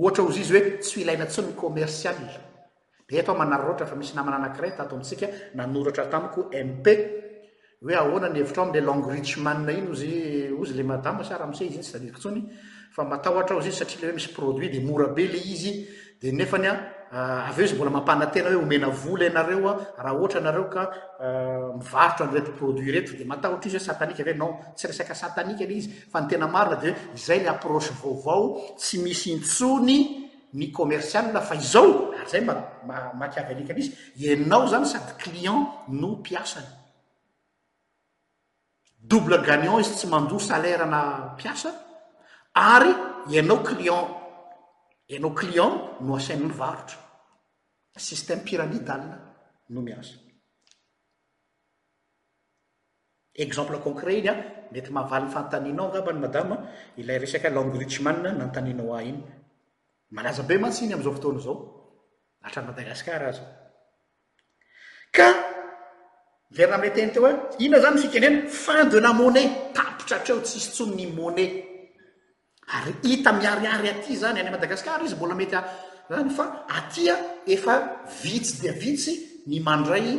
ohatra 0.00 0.22
ozy 0.28 0.40
izy 0.44 0.52
hoe 0.60 0.70
tsy 0.82 1.00
ilaina 1.02 1.26
tsony 1.32 1.52
commercial 1.62 2.14
izy 2.26 2.38
de 3.08 3.20
atao 3.22 3.34
manaro 3.40 3.64
roatra 3.68 3.86
fa 3.86 3.96
misy 4.00 4.12
namananakirèta 4.16 4.80
atao 4.84 4.98
aitsika 4.98 5.26
nanoratra 5.54 6.04
tamiko 6.12 6.40
mp 6.70 6.86
hoe 7.84 7.94
ahoana 7.94 8.28
ny 8.28 8.38
hevitra 8.40 8.62
ao 8.62 8.68
amla 8.68 8.80
long 8.80 9.02
richmane 9.16 9.72
iny 9.78 9.94
zy 9.94 10.10
ozy 10.60 10.74
la 10.74 10.84
madamasara 10.84 11.46
msa 11.46 11.64
izy 11.64 11.74
iny 11.74 11.82
sy 11.84 11.96
alik 11.98 12.18
tsony 12.18 12.42
fa 12.90 13.04
matahotraoziy 13.04 13.72
satria 13.72 14.00
leoe 14.06 14.14
misy 14.18 14.32
produit 14.34 14.72
de 14.72 14.80
mora 14.84 15.06
be 15.08 15.22
le 15.28 15.38
izy 15.38 15.86
de 16.20 16.30
nefany 16.32 16.66
a 16.66 16.72
ah, 17.10 17.48
aveo 17.48 17.64
izy 17.64 17.74
mbola 17.74 17.90
mampanatenahoe 17.90 18.56
omena 18.62 18.88
vla 18.88 19.24
ianareoa 19.26 19.72
rahohatra 19.98 20.40
nareo 20.40 20.68
ka 20.68 20.82
ah, 21.20 21.74
miaotro 21.80 22.30
ret 22.34 22.50
produit 22.56 22.90
ret 22.92 23.16
de 23.18 23.24
matar 23.24 23.50
izy 23.64 23.78
notsyesl 24.36 25.02
izy 25.70 25.90
fntenaarina 26.12 26.76
d 26.82 26.94
zay 27.16 27.40
le 27.40 27.48
approchy 27.48 27.92
vaovao 28.02 28.76
tsy 28.78 28.98
misy 28.98 29.34
ntsony 29.34 30.28
ny 30.52 30.70
commercial 30.72 31.34
fa 31.42 31.54
izao 31.54 32.12
aryzay 32.18 32.46
ah, 32.48 33.12
aaizy 33.20 33.90
anao 34.32 34.66
zany 34.66 34.84
sady 34.84 35.12
client 35.18 35.68
no 35.88 36.16
piasany 36.22 36.66
double 39.00 39.38
ganon 39.44 39.80
izy 39.80 39.92
tsy 39.94 40.06
mandoa 40.08 40.40
salerena 40.40 41.34
piasa 41.36 41.85
ary 42.56 42.90
ianao 43.30 43.62
client 43.64 44.08
ianao 45.08 45.34
client 45.34 45.74
no 46.00 46.16
asainymy 46.16 46.52
varotra 46.54 46.96
systeme 47.98 48.42
piramidala 48.42 49.18
no 49.68 49.80
miasy 49.82 50.16
exemple 53.44 53.78
concret 53.84 54.16
iny 54.18 54.28
a 54.30 54.34
mety 54.72 54.90
mahavali'ny 54.92 55.32
fantaninao 55.32 55.86
angabany 55.88 56.18
madama 56.18 56.56
ilay 56.96 57.18
resaka 57.18 57.48
languerichemanne 57.56 58.30
nantaninao 58.38 58.94
a 58.98 59.02
iny 59.10 59.20
malaza 60.16 60.42
be 60.48 60.54
matsyiny 60.64 60.92
am'izao 60.94 61.14
fotoana 61.16 61.40
zao 61.46 61.56
atrany 62.46 62.66
madagasikara 62.68 63.26
azy 63.30 63.42
ka 65.16 65.26
iverina 66.52 66.76
ame 66.80 66.90
teny 66.96 67.10
teo 67.14 67.24
a 67.28 67.32
iona 67.62 67.78
zany 67.84 67.98
fikany 68.02 68.26
eny 68.30 68.38
fin 68.64 68.84
de 68.92 68.98
la 69.00 69.12
monnai 69.18 69.46
tapitra 69.74 70.16
atreo 70.20 70.40
tsisy 70.44 70.68
tson 70.74 70.90
ny 70.98 71.06
monnay 71.18 71.48
ary 72.66 72.92
ita 73.06 73.30
miariary 73.32 73.86
aty 73.94 74.12
zany 74.18 74.40
any 74.42 74.50
madagasikara 74.50 75.04
izy 75.06 75.14
mbola 75.18 75.34
metya 75.38 75.62
zany 76.10 76.30
fa 76.34 76.66
atya 76.78 77.14
efa 77.54 77.74
vitsy 78.22 78.52
dia 78.60 78.72
vitsy 78.72 79.14
ny 79.46 79.60
mandray 79.62 80.18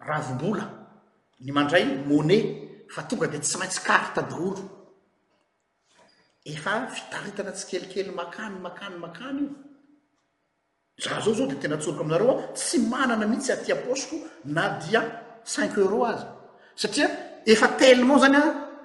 ravo-bola 0.00 0.64
ny 1.44 1.50
mandray 1.54 1.84
money 2.08 2.40
fa 2.90 3.02
tonga 3.06 3.26
de 3.30 3.38
tsy 3.38 3.56
maintsy 3.58 3.80
karta 3.86 4.22
daolo 4.26 4.60
efa 6.52 6.72
fitaritana 6.94 7.52
tsy 7.54 7.64
kelikely 7.70 8.10
makany 8.10 8.56
makany 8.66 8.96
makany 9.06 9.42
i 10.98 11.00
za 11.02 11.20
zao 11.24 11.34
zao 11.38 11.46
de 11.50 11.54
tena 11.62 11.74
atsoroko 11.78 12.02
aminareo 12.02 12.30
a 12.42 12.44
tsy 12.58 12.76
manana 12.90 13.26
mihitsy 13.30 13.50
atya 13.54 13.76
posko 13.86 14.16
na 14.54 14.64
dia 14.82 15.00
cinq 15.54 15.74
euro 15.82 15.98
azy 16.10 16.24
satria 16.82 17.06
efa 17.52 17.66
telment 17.78 18.20
zanya 18.22 18.63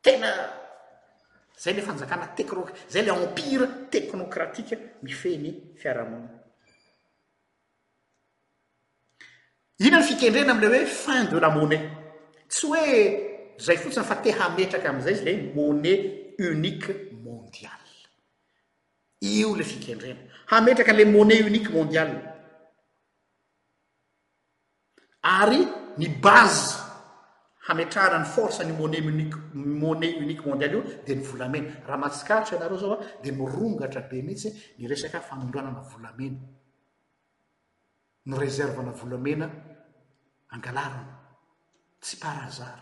tena 0.00 0.58
zay 1.60 1.74
le 1.74 1.82
fanjakana 1.82 2.34
zay 2.88 3.02
le 3.02 3.10
ampire 3.10 3.66
tecnokratike 3.90 4.78
mifeny 5.02 5.72
fiarahamona 5.76 6.30
ina 9.78 9.98
ny 10.00 10.04
fikendrena 10.06 10.52
amle 10.52 10.66
oe 10.68 10.86
fin 10.86 11.24
de 11.24 11.38
la 11.40 11.50
monnaiy 11.50 11.82
tsy 12.48 12.66
hoe 12.66 12.86
zay 13.58 13.76
fotsiny 13.76 14.04
fa 14.04 14.16
te 14.16 14.30
hametraka 14.32 14.88
amizay 14.90 15.12
izy 15.12 15.24
le 15.24 15.52
monnai 15.54 16.34
unique 16.38 16.94
mondiale 17.24 17.88
io 19.20 19.54
le 19.56 19.64
fikendrena 19.64 20.22
hametraka 20.50 20.92
le 20.92 21.04
monnai 21.04 21.42
unique 21.50 21.70
mondiale 21.76 22.16
ary 25.20 25.60
ny 25.96 26.06
baze 26.24 26.79
hametrara 27.68 28.18
ny 28.18 28.24
forse 28.24 28.60
ny 28.64 28.72
mona 28.72 28.98
ui 28.98 29.28
monnay 29.52 30.14
unique 30.22 30.46
mondiale 30.46 30.72
io 30.72 30.84
dia 31.04 31.14
ny 31.14 31.20
volamena 31.22 31.70
raha 31.86 31.98
mahsikarotra 31.98 32.56
ianareo 32.56 32.76
zao 32.78 32.92
a 33.00 33.04
dia 33.22 33.32
mirongatra 33.32 34.00
be 34.02 34.22
mhitsy 34.22 34.48
ny 34.78 34.86
resaka 34.88 35.20
famondroanana 35.20 35.80
volamena 35.80 36.38
ny 38.26 38.38
reservena 38.38 38.90
volamena 38.92 39.50
angalarina 40.50 41.20
tsy 42.00 42.16
parazar 42.16 42.78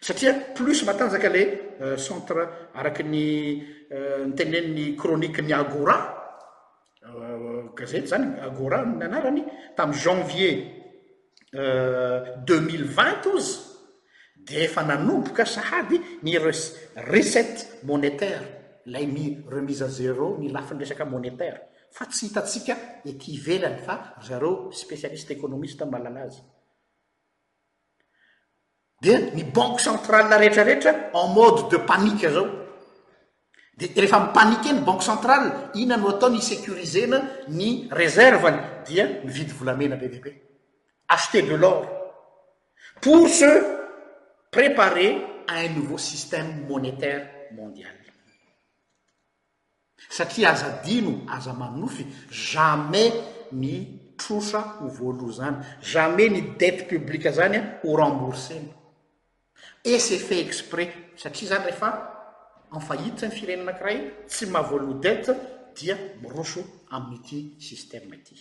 satria 0.00 0.34
plus 0.54 0.82
matanjaka 0.84 1.28
le 1.28 1.42
euh, 1.80 1.96
centre 1.96 2.68
araka 2.74 3.02
ny 3.02 3.64
euh, 3.90 4.26
nytenenny 4.26 4.94
cronique 4.94 5.40
ny 5.42 5.52
agora 5.52 5.96
euh, 7.02 7.72
gazete 7.74 8.06
zany 8.06 8.38
agora 8.40 8.82
n 8.84 9.02
anarany 9.02 9.42
tamin'y 9.74 9.98
janvier 9.98 10.73
deux 11.54 12.60
mille 12.60 12.84
vint 12.84 13.22
ozy 13.32 13.60
de 14.46 14.54
efa 14.64 14.82
nanomboka 14.82 15.44
sahady 15.44 16.00
ny 16.22 16.36
recette 16.38 17.78
monétaire 17.84 18.42
lay 18.86 19.06
mi 19.06 19.38
remise 19.48 19.82
à 19.82 19.88
zéro 19.88 20.36
ny 20.38 20.50
lafinyresaka 20.50 21.04
monétaire 21.04 21.60
fa 21.90 22.06
tsy 22.06 22.26
hitatsika 22.26 22.76
ety 23.04 23.36
velany 23.38 23.78
fa 23.86 24.16
zareo 24.26 24.72
spécialiste 24.72 25.30
economiste 25.30 25.82
malala 25.84 26.22
azy 26.26 26.42
dia 29.02 29.20
ny 29.34 29.44
banque 29.44 29.80
centrale 29.80 30.32
a 30.34 30.38
retrarehetra 30.38 30.92
en 31.12 31.28
mode 31.28 31.70
de 31.70 31.76
panike 31.76 32.28
zao 32.30 32.48
de 33.78 33.86
rehefa 34.00 34.18
m 34.26 34.32
panike 34.34 34.68
eny 34.74 34.80
banke 34.82 35.04
centrale 35.06 35.70
ina 35.74 35.96
no 35.96 36.08
atao 36.16 36.28
ny 36.34 36.40
sécurisena 36.40 37.18
ny 37.48 37.86
reserveny 37.92 38.58
dia 38.86 39.04
mividy 39.22 39.52
volamena 39.58 39.94
bebebe 39.96 40.34
tdelor 41.16 41.86
pour 43.00 43.28
se 43.28 43.62
préparer 44.50 45.22
un 45.48 45.68
nouveau 45.70 45.98
système 45.98 46.66
monétaire 46.66 47.28
mondial 47.52 47.92
satria 50.10 50.50
aza 50.50 50.70
dino 50.84 51.24
aza 51.30 51.52
manofy 51.52 52.06
jamas 52.30 53.12
ny 53.52 53.76
trosa 54.18 54.60
ho 54.80 54.88
voaloa 54.96 55.32
zany 55.38 55.56
jamais 55.92 56.28
ny 56.30 56.40
dete 56.58 56.84
publiqa 56.90 57.32
zany 57.32 57.58
ho 57.84 57.96
ramboursena 57.96 58.72
esfe 59.84 60.38
exprès 60.46 60.90
satria 61.16 61.48
zany 61.52 61.64
rehefa 61.68 61.90
emfaitasy 62.76 63.26
ny 63.28 63.36
firenanakira 63.38 63.94
tsy 64.28 64.44
mahavoaloa 64.46 65.00
dete 65.02 65.32
dia 65.76 65.96
miroso 66.22 66.60
ami'ty 66.90 67.38
sstemety 67.58 68.36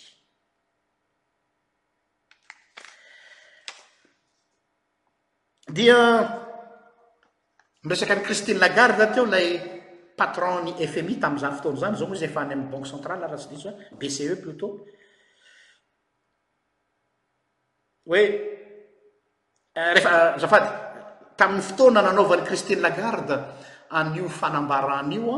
dia 5.67 6.26
nresaka 7.84 8.15
y 8.15 8.19
christine 8.23 8.60
lagarde 8.60 9.03
ateo 9.03 9.26
ilay 9.26 9.59
patron-ni 10.16 10.76
fmi 10.88 11.20
tam'zany 11.20 11.55
fotona 11.55 11.78
zany 11.80 11.95
zao 11.97 12.07
moa 12.07 12.16
izy 12.18 12.26
efa 12.26 12.41
any 12.43 12.53
amn' 12.53 12.70
banke 12.72 12.89
central 12.89 13.20
raha 13.22 13.38
tsylisy 13.38 13.68
a 13.70 13.74
bce 13.95 14.36
plutot 14.43 14.74
oe 18.11 18.24
eh, 19.72 19.91
rehfa 19.95 20.38
zafady 20.38 20.68
eh, 20.68 20.76
tamin'ny 21.38 21.61
fotoana 21.64 22.01
nanaovan'ny 22.01 22.45
christine 22.45 22.82
lagarde 22.82 23.38
anio 23.89 24.28
fanambaranaioa 24.30 25.38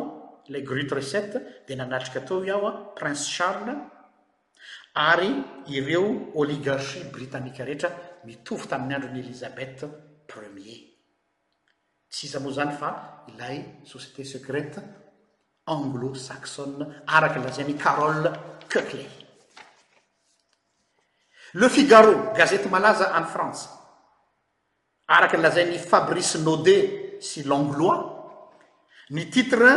la 0.49 0.59
grute 0.59 0.95
recette 0.95 1.63
dia 1.67 1.75
nanatrika 1.77 2.19
teo 2.25 2.43
iaho 2.43 2.67
a 2.67 2.71
prince 2.97 3.29
charles 3.29 3.77
ary 4.95 5.31
ireo 5.69 6.31
oligarchie 6.35 7.03
britanika 7.13 7.63
rehetra 7.63 7.89
mitovy 8.25 8.65
tamin'ny 8.67 8.95
androni 8.95 9.19
elizabeth 9.21 9.85
premier 10.27 10.83
tsisa 12.09 12.39
moa 12.39 12.53
zany 12.53 12.73
fa 12.73 13.23
ilay 13.29 13.79
société 13.85 14.23
secrète 14.25 14.79
anglosaxon 15.69 17.01
arakylazay 17.07 17.65
ny 17.65 17.75
carol 17.77 18.23
cukley 18.69 19.05
le 21.55 21.67
figaro 21.69 22.31
gazete 22.33 22.67
malaza 22.69 23.11
a 23.13 23.23
france 23.25 23.69
arakylaza 25.09 25.63
ny 25.65 25.77
fabrice 25.77 26.37
nade 26.43 26.77
sy 27.21 27.45
langlois 27.45 28.13
ny 29.13 29.29
titre 29.29 29.71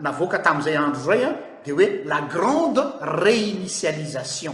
navoka 0.00 0.38
tamzay 0.40 0.76
andro 0.76 1.00
zay 1.00 1.24
de 1.64 1.72
oe 1.72 1.86
la 2.04 2.20
grande 2.28 2.80
réinitialisation 3.22 4.52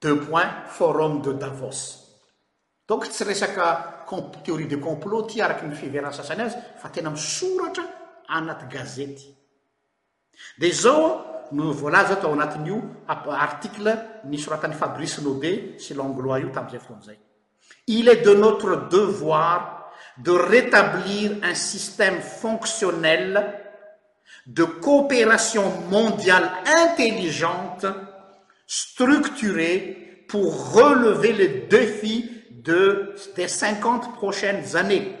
de 0.00 0.14
point 0.14 0.64
forum 0.66 1.20
de 1.20 1.32
davos 1.36 1.99
otsy 2.92 3.24
resaka 3.24 3.96
théorie 4.44 4.66
de 4.66 4.76
complote 4.76 5.32
araky 5.40 5.66
ny 5.66 5.76
fiverasasany 5.78 6.42
azy 6.42 6.56
fa 6.80 6.88
tena 6.90 7.10
misoratra 7.14 7.84
anati 8.28 8.66
gazete 8.70 9.22
de 10.58 10.70
zao 10.74 11.26
no 11.52 11.72
volà 11.72 12.04
za 12.06 12.16
tao 12.16 12.32
anatin'io 12.34 12.80
article 13.06 13.94
ny 14.24 14.36
soratan'ny 14.38 14.74
fabrice 14.74 15.20
nobé 15.22 15.76
se 15.78 15.94
langlois 15.94 16.40
io 16.42 16.50
tamzay 16.50 16.78
votonzay 16.82 17.16
il 17.86 18.08
est 18.08 18.22
de 18.24 18.34
notre 18.34 18.88
devoir 18.88 19.90
de 20.18 20.30
rétablir 20.32 21.32
un 21.42 21.54
système 21.54 22.20
fonctionnel 22.20 23.54
de 24.46 24.64
coopération 24.64 25.64
mondiale 25.90 26.50
intelligente 26.66 27.86
structuré 28.66 30.24
pour 30.28 30.72
relever 30.72 31.32
le 31.32 31.66
défis 31.68 32.39
des 32.62 33.46
5t 33.48 34.12
prochaines 34.14 34.76
années 34.76 35.16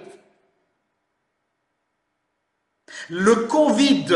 le 3.08 3.34
covid 3.46 4.06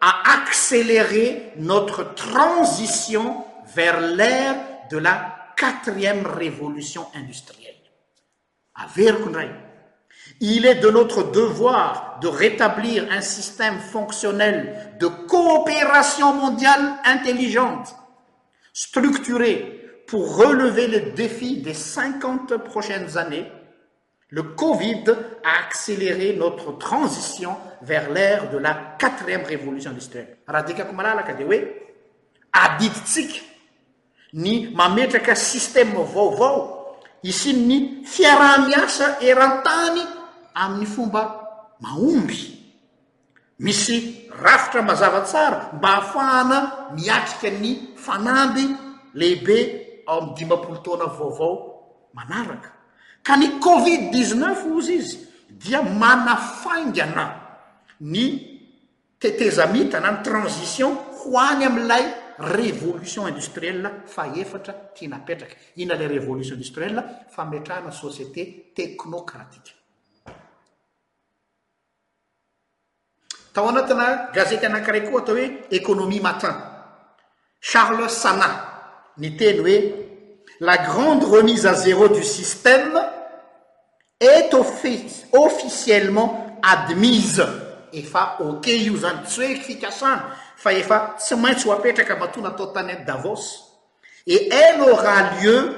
a 0.00 0.34
accéléré 0.40 1.52
notre 1.56 2.14
transition 2.14 3.44
vers 3.74 4.00
l'air 4.00 4.54
de 4.90 4.98
la 4.98 5.34
quatrième 5.56 6.24
révolution 6.26 7.06
industrielle 7.14 7.74
a 8.76 8.86
virnre 8.94 9.44
il 10.40 10.66
est 10.66 10.76
de 10.76 10.90
notre 10.90 11.32
devoir 11.32 12.18
de 12.20 12.28
rétablir 12.28 13.08
un 13.10 13.20
système 13.22 13.80
fonctionnel 13.80 14.94
de 15.00 15.06
coopération 15.06 16.32
mondiale 16.34 16.94
intelligente 17.04 17.96
structuré 18.72 19.81
relever 20.18 20.86
le 20.88 21.00
défis 21.12 21.58
des 21.62 21.74
cinquante 21.74 22.56
prochaines 22.58 23.16
années 23.16 23.50
le 24.28 24.42
covid 24.42 25.04
a 25.44 25.66
accéléré 25.66 26.34
notre 26.38 26.78
transition 26.78 27.54
vers 27.82 28.10
l'aire 28.10 28.50
de 28.50 28.58
la 28.58 28.74
quatrième 28.98 29.44
révolution 29.44 29.92
idustrile 29.92 30.26
raha 30.46 30.62
dikako 30.62 30.92
malalaka 30.92 31.34
de 31.34 31.44
oe 31.44 31.68
abiditsika 32.52 33.40
ny 34.34 34.72
mametraka 34.74 35.34
système 35.34 35.94
vaovao 36.14 36.96
isin 37.22 37.52
ny 37.68 38.02
fiarah-miasa 38.04 39.18
erantany 39.20 40.00
amin'ny 40.54 40.86
fomba 40.86 41.22
maomby 41.80 42.58
misy 43.58 44.28
rafitra 44.32 44.82
mazava 44.82 45.20
tsara 45.22 45.70
mba 45.76 45.88
ahafahana 45.88 46.88
miatrika 46.96 47.50
ny 47.60 47.92
fanamdy 47.96 48.66
lehibe 49.14 49.81
amy 50.06 50.32
dimapolo 50.36 50.78
taona 50.78 51.06
vaovao 51.06 52.10
manaraka 52.14 52.70
ka 53.22 53.36
ny 53.36 53.48
covid 53.62 54.10
1ixnef 54.14 54.66
ozy 54.76 54.94
izy 54.98 55.18
dia 55.50 55.82
manafaingana 55.82 57.26
ny 58.00 58.24
tetezamitana 59.18 60.10
ny 60.12 60.22
transition 60.24 60.92
ho 60.94 61.28
any 61.38 61.64
amlay 61.64 62.02
révolution 62.38 63.28
industriel 63.28 64.02
fa 64.06 64.26
efatra 64.36 64.72
tia 64.94 65.08
napetraka 65.08 65.54
ina 65.76 65.94
lay 65.94 66.08
révolution 66.08 66.56
industriele 66.56 67.02
fametrahana 67.30 67.90
société 67.92 68.72
teknokratike 68.74 69.72
tao 73.54 73.68
anatina 73.68 74.30
gazety 74.34 74.66
anakiray 74.66 75.00
koa 75.06 75.22
atao 75.22 75.34
hoe 75.36 75.64
economie 75.70 76.20
matin 76.20 76.54
charles 77.60 78.22
sana 78.22 78.71
ny 79.18 79.32
teny 79.36 79.58
hoe 79.60 79.78
la 80.62 80.76
grande 80.78 81.24
remise 81.24 81.66
à 81.66 81.74
zéro 81.74 82.08
du 82.08 82.22
système 82.22 82.98
est 84.20 84.52
officiellement 85.34 86.58
admise 86.62 87.44
efa 87.92 88.38
oka 88.40 88.70
io 88.70 88.96
zany 88.96 89.26
tsy 89.26 89.40
oeky 89.44 89.64
fikasany 89.66 90.22
fa 90.56 90.72
efa 90.72 90.98
sy 91.20 91.36
maintsy 91.36 91.68
hoapetraka 91.68 92.16
matona 92.16 92.48
atao 92.54 92.70
tany 92.72 92.90
n 92.94 93.04
davos 93.04 93.44
et 94.26 94.48
elle 94.52 94.80
aura 94.80 95.36
lieu 95.42 95.74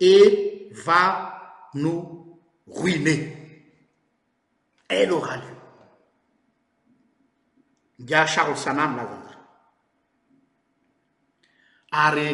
et 0.00 0.70
va 0.84 1.68
nos 1.74 2.40
ruiner 2.66 3.36
elle 4.88 5.12
aura 5.12 5.36
lieu 5.36 5.58
diacharo 7.98 8.56
sanamy 8.56 8.96
lazazany 8.96 9.36
ary 11.92 12.32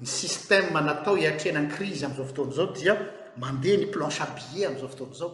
ysystem 0.00 0.72
natao 0.72 1.16
hiatrenany 1.16 1.68
crise 1.68 2.06
am'izao 2.06 2.24
fotona 2.26 2.52
izao 2.52 2.66
dia 2.72 2.94
mandeha 3.36 3.78
ny 3.80 3.86
planche 3.92 4.24
bille 4.36 4.66
am'izao 4.66 4.88
fotona 4.90 5.12
izao 5.14 5.30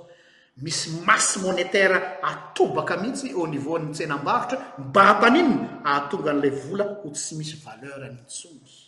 misy 0.65 1.01
masy 1.05 1.41
monétaire 1.45 1.99
atobaka 2.23 2.97
mihitsy 2.97 3.33
au 3.35 3.47
niveau 3.47 3.79
itsenambahotra 3.83 4.57
mbatany 4.87 5.39
inyn 5.43 5.61
aatongan'ilay 5.93 6.51
vola 6.65 6.85
ho 7.03 7.11
tsy 7.11 7.35
misy 7.41 7.59
valeur 7.67 8.05
anntsonyzy 8.09 8.81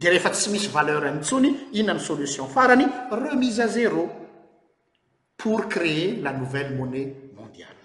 de 0.00 0.06
rehefa 0.10 0.30
tsy 0.36 0.48
misy 0.52 0.68
valeur 0.68 1.06
anntsony 1.08 1.50
inona 1.80 1.92
am 1.98 2.00
solution 2.00 2.48
farany 2.48 2.84
remise 3.10 3.60
à 3.60 3.68
zéro 3.68 4.10
por 5.36 5.68
créer 5.74 6.20
la 6.22 6.32
nouvelle 6.32 6.76
monnai 6.76 7.06
mondiale 7.34 7.82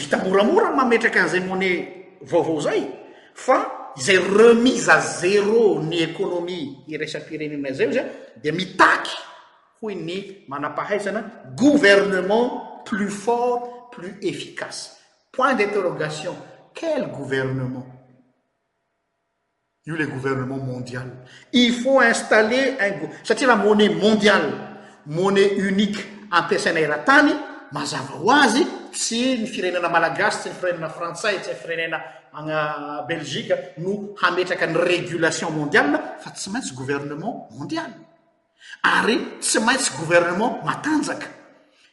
itamoramora 0.00 0.70
mametraky 0.70 1.18
azay 1.18 1.40
mona 1.40 1.66
vaovao 2.22 2.60
zay 2.60 2.82
fa 3.34 3.70
zay 3.98 4.18
remise 4.36 4.88
à 4.88 5.00
zéro 5.00 5.82
ny 5.82 6.02
économie 6.02 6.78
irsampireninazay 6.88 7.92
zy 7.92 8.02
d 8.42 8.52
mitaky 8.52 9.16
hoy 9.82 9.94
ny 9.94 10.44
manapahaisana 10.48 11.22
gouvernement 11.56 12.82
plus 12.84 13.08
fort 13.10 13.90
plus 13.92 14.14
efficace 14.22 14.96
point 15.32 15.54
d'interrogation 15.54 16.36
quel 16.74 17.06
gouvernement 17.12 17.86
io 19.86 19.96
le 19.96 20.06
gouvernement 20.06 20.58
mondial 20.58 21.08
ifaut 21.52 22.02
nsalle 22.02 22.78
satria 23.24 23.46
la 23.48 23.56
monna 23.56 23.90
mondial 23.90 24.42
mona 25.06 25.40
unique 25.58 26.00
ampiasaina 26.30 26.80
ira-tany 26.80 27.32
azava 27.74 28.14
tsy 28.92 29.38
ny 29.40 29.46
firenena 29.48 29.88
malagasy 29.88 30.38
tsy 30.44 30.48
nfirenena 30.52 30.88
frantsay 30.88 31.40
tsy 31.40 31.54
firenena 31.56 31.98
belgika 33.08 33.56
no 33.78 34.14
haetrakany 34.20 34.76
régulation 34.76 35.50
mondiala 35.52 36.16
fa 36.20 36.30
tsy 36.30 36.50
aitsy 36.54 36.74
gouvernement 36.74 37.48
mondial 37.58 37.90
ary 38.82 39.26
tsy 39.40 39.58
maintsy 39.60 39.92
gouvernement 39.98 40.60
matanjaka 40.64 41.26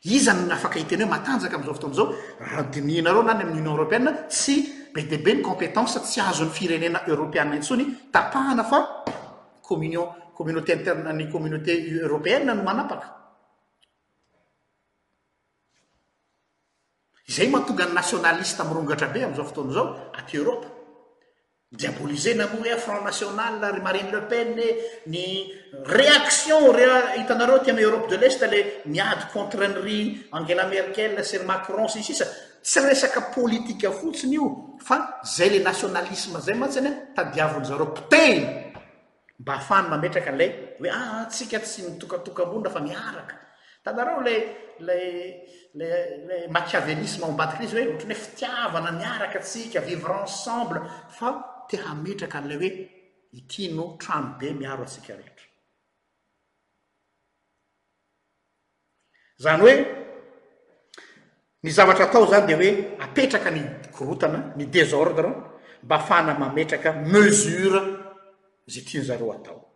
izan 0.04 0.52
afak 0.52 0.76
hiteny 0.76 1.04
hoaanzaftnza 1.08 2.04
dnaonny 2.72 3.00
anioneoa 3.04 4.22
sy 4.28 4.56
be 4.93 5.04
de 5.08 5.18
be 5.18 5.34
nycompétanse 5.38 6.00
tsy 6.04 6.20
ahzon'ny 6.22 6.52
firenena 6.52 7.02
europeaa 7.08 7.54
intsony 7.56 7.86
tapahana 8.12 8.64
fa 8.64 8.80
iycomunauté 9.70 11.82
eropen 12.04 12.45
no 12.47 12.54
aa 12.72 13.18
zay 17.30 17.45
matonga 17.47 17.86
ny 17.86 17.93
nationaliste 17.93 18.63
mrongatra 18.65 19.07
be 19.13 19.23
amzao 19.23 19.45
fotona 19.45 19.71
zao 19.73 19.86
aty 20.17 20.38
eropa 20.41 20.67
diabolisena 21.77 22.43
m 22.49 22.57
hoe 22.57 22.75
franc 22.86 23.03
nationalry 23.05 23.82
marine 23.82 24.11
le 24.11 24.21
pene 24.32 24.65
ny 25.05 25.45
réation 25.86 26.63
hitnareo 27.17 27.59
ty 27.63 27.69
am 27.71 27.77
europe 27.80 28.09
de 28.09 28.17
l'est 28.17 28.39
la 28.41 28.49
miady 28.86 29.25
contranry 29.34 30.27
angela 30.32 30.65
merkelser 30.65 31.45
macron 31.45 31.88
sisa 31.88 32.25
tsy 32.63 32.80
esaka 32.93 33.21
politika 33.30 33.91
fotsiny 33.91 34.34
io 34.36 34.45
fa 34.82 35.19
zay 35.23 35.59
la 35.61 35.69
naiônalisme 35.69 36.41
zay 36.41 36.55
matsiny 36.55 36.89
tadiavona 37.15 37.63
zareo 37.65 37.93
pte 37.93 38.25
mba 39.39 39.53
afany 39.53 39.88
maetakala 39.88 40.43
oe 40.84 40.89
atsika 41.21 41.57
ah, 41.57 41.61
tsy 41.61 41.82
mitokatokaambonyra 41.91 42.71
fa 42.73 42.80
miaraka 42.80 43.36
tanareolala 43.84 44.34
lal 45.74 46.49
machiavelisme 46.49 47.26
aombatikany 47.26 47.65
izy 47.65 47.78
hoe 47.78 47.86
oatra 47.89 48.05
nyoe 48.07 48.15
fitiavana 48.24 48.91
miarakatsika 48.91 49.80
vivr 49.88 50.11
ensemble 50.22 50.82
fa 51.17 51.30
teha 51.70 51.93
metraka 52.03 52.38
an'lay 52.39 52.57
hoe 52.57 52.72
itino 53.39 53.84
tramo 54.01 54.38
be 54.39 54.47
miaro 54.59 54.84
asika 54.84 55.13
rehetra 55.13 55.45
zany 59.43 59.61
hoe 59.61 59.76
ny 61.63 61.70
zavatra 61.78 62.05
atao 62.05 62.26
zany 62.32 62.45
de 62.47 62.55
hoe 62.59 62.70
apetraka 63.05 63.49
ny 63.51 63.61
korotana 63.95 64.39
ny 64.57 64.65
désordre 64.76 65.30
mba 65.84 65.95
ahafana 65.95 66.34
mametraka 66.39 66.91
mesure 67.11 67.82
zy 68.72 68.80
itiany 68.82 69.05
zareo 69.07 69.34
atao 69.34 69.68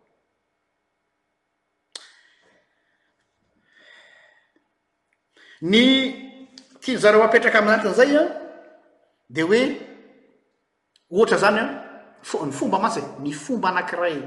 ny 5.60 5.82
tizareo 6.80 7.20
mapetraka 7.22 7.58
amnakinizay 7.62 8.16
a 8.18 8.22
de 9.28 9.42
oe 9.42 9.60
ohatra 11.10 11.38
zany 11.38 11.58
a 11.58 11.66
ny 12.44 12.52
fomba 12.52 12.78
matsy 12.78 12.98
e, 13.00 13.20
ny 13.22 13.32
fomba 13.32 13.68
anankiray 13.68 14.18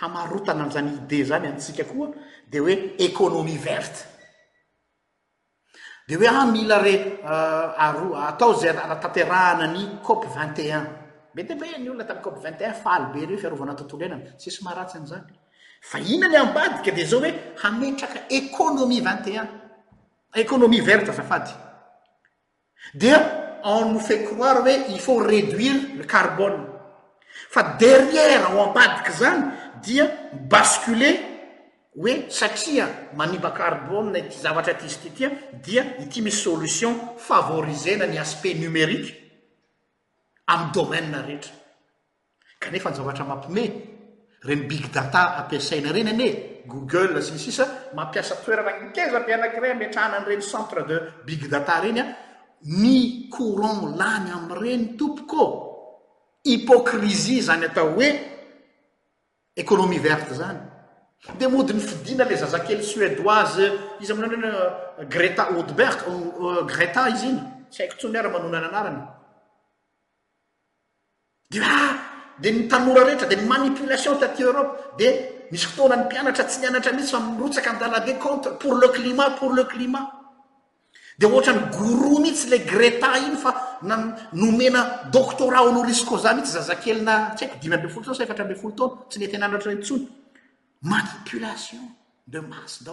hamarotana 0.00 0.64
anzany 0.64 0.94
ide 0.96 1.24
zany 1.24 1.46
antsika 1.46 1.84
koa 1.84 2.08
de 2.50 2.60
oe 2.60 2.94
economie 2.98 3.58
verte 3.58 4.04
de 6.08 6.16
hoe 6.16 6.26
a 6.26 6.40
ah, 6.40 6.46
mila 6.46 6.78
re 6.78 7.18
euh, 7.22 7.68
aro 7.78 8.16
atao 8.16 8.54
zay 8.54 8.72
taterahana 8.72 9.66
ny 9.66 10.00
cope 10.02 10.28
vinteun 10.28 10.86
be 11.34 11.44
te 11.44 11.54
be 11.54 11.66
ny 11.78 11.88
olona 11.88 12.04
tam 12.04 12.20
cope 12.22 12.40
vintun 12.40 12.72
faly 12.72 13.04
be 13.12 13.26
reo 13.26 13.38
fiarovanatontolo 13.38 14.04
ena 14.04 14.16
a 14.16 14.36
tsisymaratsy 14.36 14.96
anzany 14.96 15.24
fa 15.82 15.98
ina 16.00 16.28
ny 16.28 16.36
ambadika 16.36 16.90
de 16.90 17.04
zao 17.04 17.20
hoe 17.20 17.34
hametraka 17.62 18.20
economie 18.30 19.00
vinte1n 19.04 19.57
économie 20.34 20.80
verte 20.80 21.12
zafady 21.12 21.52
dia 22.94 23.60
enofe 23.64 24.24
croire 24.24 24.60
hoe 24.62 24.84
i 24.96 24.98
faut 24.98 25.22
reduire 25.26 25.98
l 25.98 26.04
carbone 26.06 26.66
fa 27.50 27.76
derière 27.78 28.44
ho 28.44 28.62
ambadika 28.68 29.12
zany 29.12 29.50
dia 29.82 30.06
bascule 30.48 31.18
hoe 31.96 32.24
satria 32.30 32.86
manimba 33.16 33.50
carbona 33.52 34.18
ity 34.18 34.38
zavatra 34.38 34.74
tizy 34.74 34.98
ty 35.02 35.10
tya 35.10 35.30
dia 35.64 35.82
ity 36.00 36.20
misy 36.22 36.36
solution 36.42 36.94
favorizena 37.18 38.06
ny 38.06 38.18
aspect 38.18 38.60
numeriqe 38.60 39.12
aminy 40.46 40.72
domaina 40.72 41.22
rehetra 41.22 41.52
kanefa 42.60 42.90
ny 42.90 42.96
zavatra 42.96 43.24
mampiome 43.24 43.64
reny 44.42 44.66
bigdata 44.68 45.36
ampisaina 45.40 45.92
reny 45.92 46.10
ane 46.12 46.57
google 46.68 47.20
sisisa 47.22 47.88
mampiasa 47.96 48.36
toera 48.44 48.62
rakezamealagra 48.62 49.74
metra 49.74 50.04
ana 50.04 50.18
an'reny 50.18 50.42
centre 50.42 50.84
de 50.84 50.96
bigdata 51.24 51.80
reny 51.80 51.98
a 52.00 52.04
ny 52.62 53.28
couran 53.32 53.96
lany 53.98 54.28
amreny 54.38 54.82
tompoko 54.96 55.42
hypocrisie 56.44 57.40
zany 57.40 57.64
atao 57.66 57.94
hoe 57.96 58.08
economie 59.56 59.98
verte 59.98 60.34
zany 60.34 60.60
de 61.40 61.48
modiny 61.48 61.80
fidina 61.80 62.24
le 62.24 62.36
zazakely 62.42 62.84
suédoise 62.84 63.64
izy 64.00 64.12
aminareny 64.12 64.44
euh, 64.44 65.04
greta 65.08 65.48
odberg 65.58 65.98
euh, 66.04 66.12
euh, 66.12 66.62
greta 66.72 67.08
izy 67.14 67.28
iny 67.32 67.40
sy 67.70 67.82
haiko 67.82 67.96
tsony 67.98 68.18
ara 68.18 68.28
manona 68.28 68.58
any 68.58 68.68
anarany 68.72 69.00
dea 71.50 71.64
ah, 71.64 71.94
de 72.42 72.50
nitanora 72.52 73.04
rehetra 73.06 73.26
de 73.26 73.36
ny 73.36 73.44
manipulation 73.52 74.18
taty 74.20 74.42
europe 74.42 74.92
de 74.98 75.37
iy 75.52 75.56
ftonany 75.58 76.04
mpianatra 76.06 76.44
tsy 76.44 76.60
nianatra 76.60 76.92
mihitsy 76.92 77.12
fa 77.16 77.20
mirotsakaandalade 77.24 78.18
comte 78.20 78.50
pour 78.60 78.74
le 78.76 78.88
climat 78.88 79.30
pour 79.40 79.52
le 79.56 79.64
climat 79.64 80.10
deotanygr 81.18 82.20
mihitsy 82.20 82.48
le 82.52 82.58
greta 82.68 83.10
iny 83.18 83.36
fa 83.36 83.78
nomenadotora 84.32 85.60
ooriso 85.64 86.04
mihitsy 86.16 86.52
zazaelnayooo 86.52 88.04
tnt 89.08 89.28
neatnaiplaion 89.32 90.08
de 92.26 92.40
massl 92.40 92.84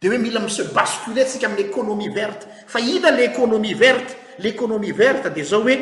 deoe 0.00 0.18
mila 0.18 0.48
sebascule 0.48 1.26
sika 1.26 1.46
amionoie 1.48 2.08
verte 2.20 2.46
fa 2.66 2.78
ina 2.80 3.10
le 3.10 3.30
onomie 3.40 3.74
vertelonoie 3.74 5.02
erte 5.08 5.30
de 5.34 5.42
zaooe 5.42 5.76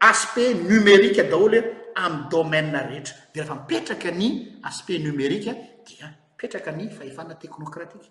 aspect 0.00 0.54
numériedale 0.68 1.83
ami'y 1.94 2.28
domai 2.28 2.62
rehetra 2.70 3.14
de 3.32 3.40
rehefa 3.40 3.54
mipetraka 3.54 4.10
ny 4.10 4.60
aspect 4.64 5.00
numerika 5.02 5.52
dia 5.86 6.10
mipetraka 6.32 6.72
ny 6.72 6.88
fahefana 6.88 7.34
teknokratika 7.34 8.06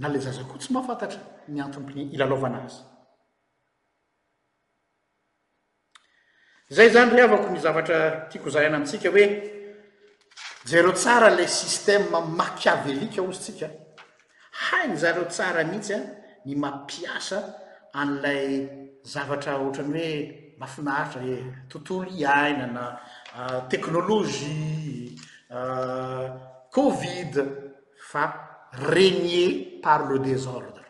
nala 0.00 0.18
zazakoa 0.18 0.58
tsy 0.58 0.72
mahafantatra 0.72 1.20
nyatopy 1.48 2.02
ilalovanazy 2.14 2.82
zay 6.70 6.88
zany 6.90 7.10
re 7.12 7.20
avako 7.22 7.50
ny 7.52 7.58
zavatra 7.60 8.26
tiakozarana 8.30 8.76
amitsika 8.76 9.10
hoe 9.10 9.24
jereo 10.64 10.92
tsara 10.92 11.30
la 11.30 11.46
systeme 11.46 12.06
makiavelika 12.38 13.22
ozytsika 13.22 13.83
hainy 14.54 14.96
zareo 14.96 15.24
tsara 15.26 15.64
mihitsy 15.64 15.94
a 15.94 15.98
ny 16.46 16.54
mampiasa 16.56 17.38
an'lay 17.92 18.48
zavatra 19.12 19.52
ohatrany 19.58 19.96
hoe 20.06 20.58
mafinaritra 20.60 21.22
e 21.26 21.36
tontolo 21.70 22.06
iainana 22.10 22.98
teknologie 23.68 25.16
covid 26.70 27.32
fa 28.10 28.22
renier 28.88 29.80
par 29.82 30.06
le 30.10 30.18
désordre 30.18 30.82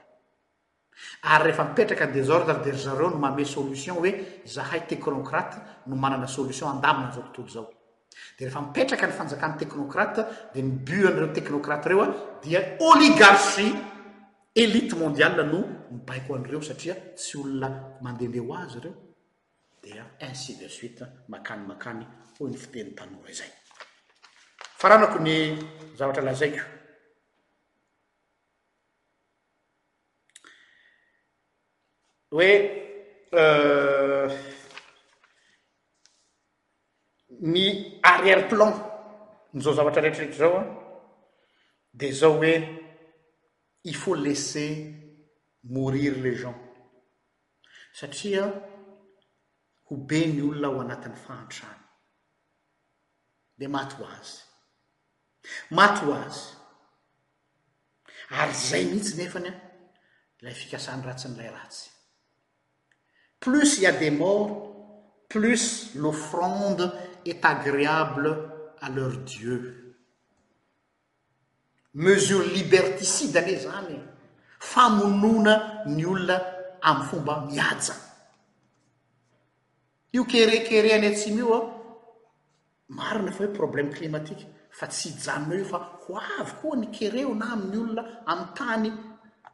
ary 1.22 1.44
rehefa 1.44 1.64
mipetraka 1.64 2.06
ny 2.06 2.12
désordre 2.14 2.54
der 2.64 2.76
zareo 2.84 3.10
no 3.10 3.18
mame 3.18 3.44
solution 3.44 3.96
hoe 3.96 4.12
zahay 4.46 4.80
tecnokrate 4.88 5.56
no 5.86 5.96
manana 5.96 6.26
solution 6.26 6.68
an-damina 6.70 7.06
nizao 7.08 7.22
tontolo 7.22 7.48
zao 7.48 7.73
de 8.38 8.44
rehefa 8.46 8.60
mipetraka 8.62 9.06
ny 9.08 9.12
fanjakany 9.14 9.56
teknokrate 9.58 10.22
de 10.54 10.62
ni 10.62 10.70
bu 10.86 11.06
an'reo 11.08 11.28
teknokrate 11.34 11.88
reoa 11.88 12.08
dia 12.42 12.60
oligarhye 12.90 13.66
elite 14.62 14.94
mondial 14.96 15.38
no 15.48 15.60
mibaiko 15.90 16.34
an'reo 16.38 16.60
satria 16.62 16.94
tsy 17.16 17.36
olona 17.38 17.68
mandehandeo 18.02 18.54
azy 18.62 18.78
reo 18.84 18.94
dia 19.82 20.04
ainsi 20.20 20.56
de 20.58 20.68
suite 20.68 21.04
makanymakany 21.28 22.06
ho 22.38 22.48
ny 22.48 22.56
fiteny 22.58 22.94
tanora 22.94 23.32
zay 23.32 23.50
faranako 24.78 25.18
ny 25.22 25.34
zavatra 25.98 26.22
lazaiko 26.22 26.62
oe 32.34 32.50
euh, 33.32 34.28
ny 37.44 38.00
arrière 38.02 38.48
plan 38.48 38.72
ny 39.52 39.62
zao 39.64 39.74
zavatra 39.78 40.02
rehetrirehetra 40.04 40.38
zao 40.38 40.56
a 40.58 40.64
de 41.92 42.12
zao 42.20 42.32
hoe 42.38 42.52
i 43.84 43.92
faut 43.92 44.14
laise 44.16 44.66
mourir 45.76 46.16
le 46.24 46.32
gens 46.42 46.56
satria 47.92 48.44
ho 49.90 49.96
be 50.08 50.20
ny 50.32 50.40
olona 50.48 50.68
ho 50.72 50.80
anatin'ny 50.86 51.18
fahantrany 51.26 51.82
di 53.58 53.68
maty 53.76 53.96
ho 54.00 54.04
azy 54.16 54.38
maty 55.76 56.04
ho 56.06 56.14
azy 56.26 56.42
ary 58.40 58.54
zay 58.66 58.84
mihitsy 58.88 59.16
nefany 59.20 59.48
a 59.52 59.56
la 60.40 60.50
ifikasany 60.56 61.02
ratsinyilay 61.12 61.50
ratsy 61.58 61.88
plus 63.40 63.78
y 63.80 63.86
a 63.86 63.92
de 64.00 64.10
mort 64.22 65.26
plus 65.28 65.94
l'ofrande 65.94 66.88
agréable 67.42 68.50
à 68.80 68.90
leur 68.90 69.16
dieu 69.24 69.80
mesure 71.94 72.42
liberticide 72.52 73.36
ane 73.36 73.56
zany 73.58 73.98
famonona 74.58 75.84
ny 75.86 76.04
olona 76.04 76.36
amy 76.82 77.04
fomba 77.04 77.44
miaja 77.46 77.94
io 80.12 80.24
kerekereanytsy 80.24 81.30
mio 81.32 81.46
aho 81.54 81.62
oh. 81.62 81.70
maronefa 82.88 83.44
hoe 83.44 83.52
problèma 83.52 83.92
climatike 83.98 84.46
fa 84.78 84.86
tsy 84.92 85.08
hjanonao 85.20 85.58
io 85.60 85.64
fa 85.64 85.78
ho 86.08 86.14
avy 86.38 86.52
koa 86.60 86.76
ny 86.76 86.86
kereo 86.96 87.34
na 87.34 87.46
amin'ny 87.52 87.76
olona 87.78 88.02
ami'y 88.26 88.52
tany 88.56 88.88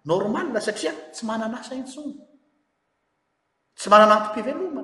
normala 0.05 0.61
satria 0.61 0.93
tsy 1.12 1.25
manana 1.27 1.62
saintsony 1.62 2.14
tsy 3.79 3.89
manana 3.91 4.14
ato-piveloma 4.18 4.83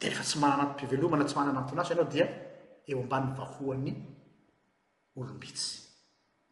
de 0.00 0.06
rehefa 0.08 0.22
tsy 0.24 0.38
manat-piveloma 0.40 1.16
na 1.18 1.24
tsy 1.28 1.36
mananatonasy 1.38 1.92
ianao 1.92 2.08
dia 2.14 2.26
eo 2.90 2.98
amban'ny 3.04 3.30
vahoany 3.38 3.90
olombitsy 5.18 5.68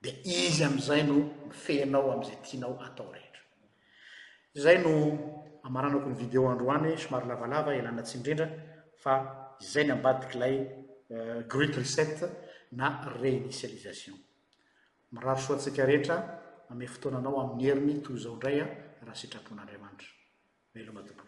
di 0.03 0.11
izy 0.46 0.64
am'izay 0.68 1.03
no 1.09 1.14
mifenao 1.49 2.07
am'izay 2.14 2.38
tianao 2.46 2.74
atao 2.86 3.09
rehetra 3.14 3.42
zay 4.64 4.76
no 4.84 4.92
amaranako 5.68 6.09
ny 6.11 6.16
video 6.24 6.42
androany 6.55 6.88
somary 7.05 7.26
lavalava 7.30 7.70
elanatsyindrindra 7.80 8.46
fa 9.03 9.12
izay 9.64 9.84
ny 9.86 9.92
ambadikyilay 9.99 10.55
euh, 11.14 11.40
grit 11.53 11.72
recet 11.82 12.18
na 12.80 12.86
reinitialisation 13.20 14.16
miraro 15.12 15.40
soatsika 15.46 15.82
rehetra 15.90 16.16
ame 16.70 16.84
fotoananao 16.94 17.36
amin'ny 17.42 17.64
heriny 17.68 17.94
toy 18.07 18.18
zao 18.24 18.34
indray 18.36 18.59
a 18.61 18.66
raha 19.07 19.16
sitrapon'andriamanitra 19.22 20.11
elomtopo 20.80 21.28